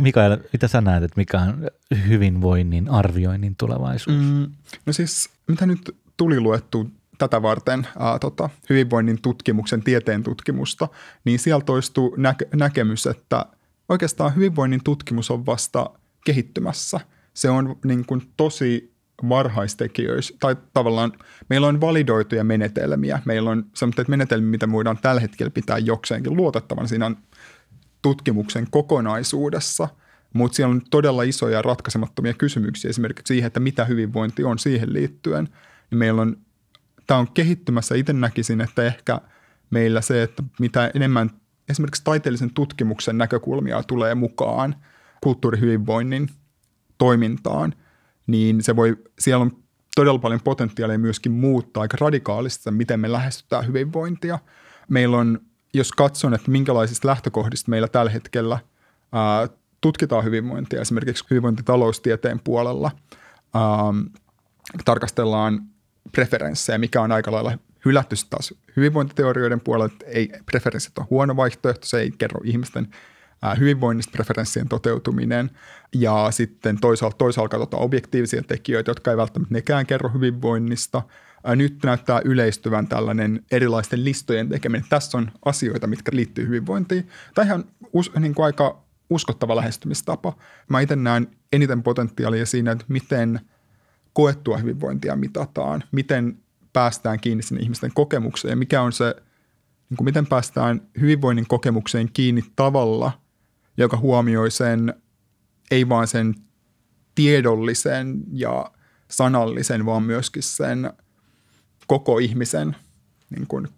Mikael, 0.00 0.38
mitä 0.52 0.68
sä 0.68 0.80
näet, 0.80 1.02
että 1.02 1.20
mikä 1.20 1.40
on 1.40 1.70
hyvinvoinnin 2.08 2.88
arvioinnin 2.88 3.56
tulevaisuus? 3.56 4.16
Mm. 4.16 4.50
No 4.86 4.92
siis, 4.92 5.30
mitä 5.48 5.66
nyt 5.66 5.96
tuli 6.16 6.40
luettu 6.40 6.90
tätä 7.18 7.42
varten 7.42 7.86
ää, 7.98 8.18
tota, 8.18 8.50
hyvinvoinnin 8.70 9.22
tutkimuksen, 9.22 9.82
tieteen 9.82 10.22
tutkimusta, 10.22 10.88
niin 11.24 11.38
siellä 11.38 11.64
toistuu 11.64 12.16
näke- 12.16 12.56
näkemys, 12.56 13.06
että 13.06 13.46
oikeastaan 13.88 14.34
hyvinvoinnin 14.34 14.84
tutkimus 14.84 15.30
on 15.30 15.46
vasta 15.46 15.90
kehittymässä. 16.24 17.00
Se 17.34 17.50
on 17.50 17.76
niin 17.84 18.06
kuin 18.06 18.22
tosi 18.36 18.94
varhaistekijöissä, 19.28 20.34
tai 20.40 20.56
tavallaan 20.72 21.12
meillä 21.48 21.66
on 21.66 21.80
validoituja 21.80 22.44
menetelmiä. 22.44 23.22
Meillä 23.24 23.50
on 23.50 23.66
sellaisia 23.74 24.04
menetelmiä, 24.08 24.50
mitä 24.50 24.72
voidaan 24.72 24.98
tällä 25.02 25.20
hetkellä 25.20 25.50
pitää 25.50 25.78
jokseenkin 25.78 26.36
luotettavan 26.36 26.88
siinä 26.88 27.06
on 27.06 27.16
tutkimuksen 28.04 28.66
kokonaisuudessa, 28.70 29.88
mutta 30.32 30.56
siellä 30.56 30.72
on 30.72 30.82
todella 30.90 31.22
isoja 31.22 31.62
ratkaisemattomia 31.62 32.34
kysymyksiä 32.34 32.88
esimerkiksi 32.88 33.34
siihen, 33.34 33.46
että 33.46 33.60
mitä 33.60 33.84
hyvinvointi 33.84 34.44
on 34.44 34.58
siihen 34.58 34.92
liittyen. 34.92 35.48
Niin 35.90 35.98
meillä 35.98 36.22
on, 36.22 36.36
tämä 37.06 37.20
on 37.20 37.28
kehittymässä, 37.34 37.94
itse 37.94 38.12
näkisin, 38.12 38.60
että 38.60 38.82
ehkä 38.82 39.20
meillä 39.70 40.00
se, 40.00 40.22
että 40.22 40.42
mitä 40.60 40.90
enemmän 40.94 41.30
esimerkiksi 41.68 42.04
taiteellisen 42.04 42.54
tutkimuksen 42.54 43.18
näkökulmia 43.18 43.82
tulee 43.82 44.14
mukaan 44.14 44.74
kulttuurihyvinvoinnin 45.20 46.28
toimintaan, 46.98 47.74
niin 48.26 48.62
se 48.62 48.76
voi, 48.76 48.96
siellä 49.18 49.42
on 49.42 49.56
todella 49.96 50.18
paljon 50.18 50.40
potentiaalia 50.44 50.98
myöskin 50.98 51.32
muuttaa 51.32 51.80
aika 51.80 51.96
radikaalisti, 52.00 52.70
miten 52.70 53.00
me 53.00 53.12
lähestytään 53.12 53.66
hyvinvointia. 53.66 54.38
Meillä 54.88 55.16
on, 55.16 55.40
jos 55.74 55.92
katson, 55.92 56.34
että 56.34 56.50
minkälaisista 56.50 57.08
lähtökohdista 57.08 57.70
meillä 57.70 57.88
tällä 57.88 58.10
hetkellä 58.10 58.58
ää, 59.12 59.48
tutkitaan 59.80 60.24
hyvinvointia, 60.24 60.80
esimerkiksi 60.80 61.24
hyvinvointitaloustieteen 61.30 62.40
puolella, 62.40 62.90
ää, 63.54 63.62
tarkastellaan 64.84 65.60
preferenssejä, 66.12 66.78
mikä 66.78 67.00
on 67.00 67.12
aika 67.12 67.32
lailla 67.32 67.58
hylätty 67.84 68.16
taas 68.30 68.54
hyvinvointiteorioiden 68.76 69.60
puolella, 69.60 69.92
että 69.92 70.06
ei, 70.06 70.32
preferenssit 70.46 70.98
on 70.98 71.06
huono 71.10 71.36
vaihtoehto, 71.36 71.86
se 71.86 72.00
ei 72.00 72.10
kerro 72.18 72.40
ihmisten 72.44 72.88
hyvinvoinnista 73.58 74.12
preferenssien 74.12 74.68
toteutuminen 74.68 75.50
ja 75.94 76.26
sitten 76.30 76.80
toisaalta, 76.80 77.16
toisaalta 77.16 77.50
katsotaan 77.50 77.82
objektiivisia 77.82 78.42
tekijöitä, 78.42 78.90
jotka 78.90 79.10
ei 79.10 79.16
välttämättä 79.16 79.54
nekään 79.54 79.86
kerro 79.86 80.10
hyvinvoinnista. 80.14 81.02
Nyt 81.56 81.78
näyttää 81.84 82.20
yleistyvän 82.24 82.88
tällainen 82.88 83.44
erilaisten 83.50 84.04
listojen 84.04 84.48
tekeminen. 84.48 84.86
Tässä 84.88 85.18
on 85.18 85.30
asioita, 85.44 85.86
mitkä 85.86 86.10
liittyy 86.14 86.46
hyvinvointiin. 86.46 87.08
Tämä 87.34 87.46
ihan 87.46 87.64
us, 87.92 88.12
niin 88.18 88.34
kuin 88.34 88.46
aika 88.46 88.84
uskottava 89.10 89.56
lähestymistapa. 89.56 90.36
Mä 90.68 90.80
itse 90.80 90.96
näen 90.96 91.28
eniten 91.52 91.82
potentiaalia 91.82 92.46
siinä, 92.46 92.72
että 92.72 92.84
miten 92.88 93.40
koettua 94.12 94.56
hyvinvointia 94.56 95.16
mitataan, 95.16 95.84
miten 95.92 96.38
päästään 96.72 97.20
kiinni 97.20 97.42
sinne 97.42 97.62
ihmisten 97.62 97.90
kokemukseen 97.94 98.52
ja 98.52 98.56
mikä 98.56 98.82
on 98.82 98.92
se, 98.92 99.14
niin 99.90 99.96
kuin 99.96 100.04
miten 100.04 100.26
päästään 100.26 100.80
hyvinvoinnin 101.00 101.46
kokemukseen 101.48 102.10
kiinni 102.12 102.42
tavalla, 102.56 103.12
joka 103.76 103.96
huomioi 103.96 104.50
sen, 104.50 104.94
ei 105.70 105.88
vaan 105.88 106.08
sen 106.08 106.34
tiedollisen 107.14 108.22
ja 108.32 108.70
sanallisen, 109.10 109.86
vaan 109.86 110.02
myöskin 110.02 110.42
sen 110.42 110.92
koko 111.86 112.18
ihmisen 112.18 112.76
niin 113.30 113.46
kuin 113.46 113.68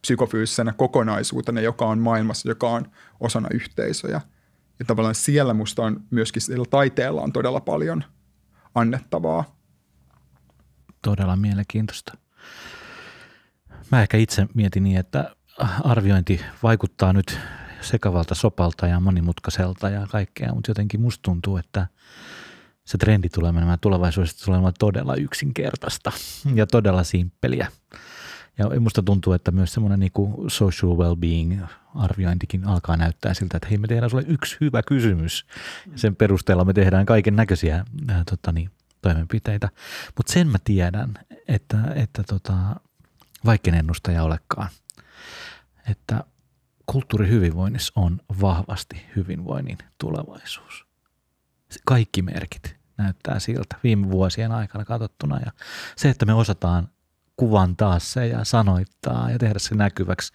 psykofyysisenä 0.00 0.72
kokonaisuutena, 0.72 1.60
joka 1.60 1.86
on 1.86 1.98
maailmassa, 1.98 2.48
joka 2.48 2.70
on 2.70 2.90
osana 3.20 3.48
yhteisöjä. 3.52 4.20
Ja 4.78 4.84
tavallaan 4.84 5.14
siellä 5.14 5.54
musta 5.54 5.82
on 5.82 6.00
myöskin 6.10 6.42
sillä 6.42 6.64
taiteella 6.70 7.22
on 7.22 7.32
todella 7.32 7.60
paljon 7.60 8.04
annettavaa. 8.74 9.56
Todella 11.02 11.36
mielenkiintoista. 11.36 12.18
Mä 13.92 14.02
ehkä 14.02 14.16
itse 14.16 14.46
mietin 14.54 14.82
niin, 14.82 14.98
että 14.98 15.36
arviointi 15.84 16.40
vaikuttaa 16.62 17.12
nyt 17.12 17.38
sekavalta 17.80 18.34
sopalta 18.34 18.86
ja 18.86 19.00
monimutkaiselta 19.00 19.88
ja 19.88 20.06
kaikkea, 20.10 20.54
mutta 20.54 20.70
jotenkin 20.70 21.00
musta 21.00 21.22
tuntuu, 21.22 21.56
että 21.56 21.86
se 22.84 22.98
trendi 22.98 23.28
tulee 23.28 23.52
menemään 23.52 23.78
tulevaisuudessa 23.80 24.44
tulee 24.44 24.56
olemaan 24.56 24.74
todella 24.78 25.14
yksinkertaista 25.14 26.12
ja 26.54 26.66
todella 26.66 27.04
simppeliä. 27.04 27.68
Ja 28.58 28.80
musta 28.80 29.02
tuntuu, 29.02 29.32
että 29.32 29.50
myös 29.50 29.72
semmoinen 29.72 30.00
niin 30.00 30.12
social 30.48 30.96
well-being 30.96 31.66
arviointikin 31.94 32.64
alkaa 32.64 32.96
näyttää 32.96 33.34
siltä, 33.34 33.56
että 33.56 33.68
hei 33.68 33.78
me 33.78 33.86
tehdään 33.86 34.10
sulle 34.10 34.24
yksi 34.26 34.56
hyvä 34.60 34.82
kysymys. 34.82 35.46
Ja 35.92 35.98
sen 35.98 36.16
perusteella 36.16 36.64
me 36.64 36.72
tehdään 36.72 37.06
kaiken 37.06 37.36
näköisiä 37.36 37.84
äh, 38.10 38.22
tota 38.30 38.52
niin, 38.52 38.70
toimenpiteitä. 39.02 39.68
Mutta 40.16 40.32
sen 40.32 40.48
mä 40.48 40.58
tiedän, 40.64 41.14
että, 41.48 41.78
että 41.94 42.22
tota, 42.22 42.54
vaikka 43.44 43.70
en 43.70 43.74
ennustaja 43.74 44.22
olekaan, 44.22 44.68
että 45.90 46.24
kulttuurihyvinvoinnissa 46.86 47.92
on 47.96 48.20
vahvasti 48.40 49.02
hyvinvoinnin 49.16 49.78
tulevaisuus. 49.98 50.83
Kaikki 51.84 52.22
merkit 52.22 52.76
näyttää 52.96 53.38
siltä 53.38 53.76
viime 53.82 54.10
vuosien 54.10 54.52
aikana 54.52 54.84
katsottuna 54.84 55.40
ja 55.44 55.52
se, 55.96 56.08
että 56.08 56.26
me 56.26 56.34
osataan 56.34 56.88
kuvantaa 57.36 57.98
se 57.98 58.26
ja 58.26 58.44
sanoittaa 58.44 59.30
ja 59.30 59.38
tehdä 59.38 59.58
se 59.58 59.74
näkyväksi 59.74 60.32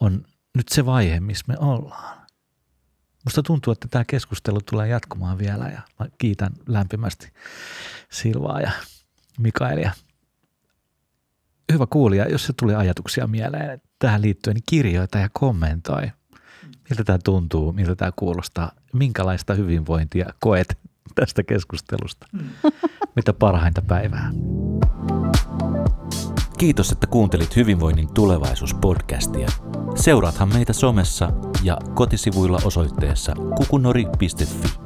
on 0.00 0.24
nyt 0.54 0.68
se 0.68 0.86
vaihe, 0.86 1.20
missä 1.20 1.44
me 1.48 1.54
ollaan. 1.58 2.26
Musta 3.24 3.42
tuntuu, 3.42 3.72
että 3.72 3.88
tämä 3.90 4.04
keskustelu 4.04 4.60
tulee 4.60 4.88
jatkumaan 4.88 5.38
vielä 5.38 5.64
ja 5.64 5.80
mä 5.98 6.06
kiitän 6.18 6.52
lämpimästi 6.66 7.32
Silvaa 8.10 8.60
ja 8.60 8.70
Mikaelia. 9.38 9.92
Hyvä 11.72 11.86
kuulija, 11.90 12.28
jos 12.28 12.46
se 12.46 12.52
tuli 12.52 12.74
ajatuksia 12.74 13.26
mieleen 13.26 13.82
tähän 13.98 14.22
liittyen, 14.22 14.54
niin 14.54 14.64
kirjoita 14.68 15.18
ja 15.18 15.28
kommentoi. 15.32 16.12
Miltä 16.90 17.04
tämä 17.04 17.18
tuntuu, 17.24 17.72
miltä 17.72 17.94
tämä 17.94 18.12
kuulostaa, 18.16 18.72
minkälaista 18.92 19.54
hyvinvointia 19.54 20.32
koet 20.40 20.78
tästä 21.14 21.42
keskustelusta. 21.42 22.26
Mitä 23.16 23.32
parhainta 23.32 23.82
päivää. 23.82 24.30
Kiitos, 26.58 26.92
että 26.92 27.06
kuuntelit 27.06 27.56
Hyvinvoinnin 27.56 28.08
tulevaisuus-podcastia. 28.14 29.52
Seuraathan 29.94 30.48
meitä 30.48 30.72
somessa 30.72 31.32
ja 31.62 31.78
kotisivuilla 31.94 32.60
osoitteessa 32.64 33.34
kukunori.fi. 33.56 34.78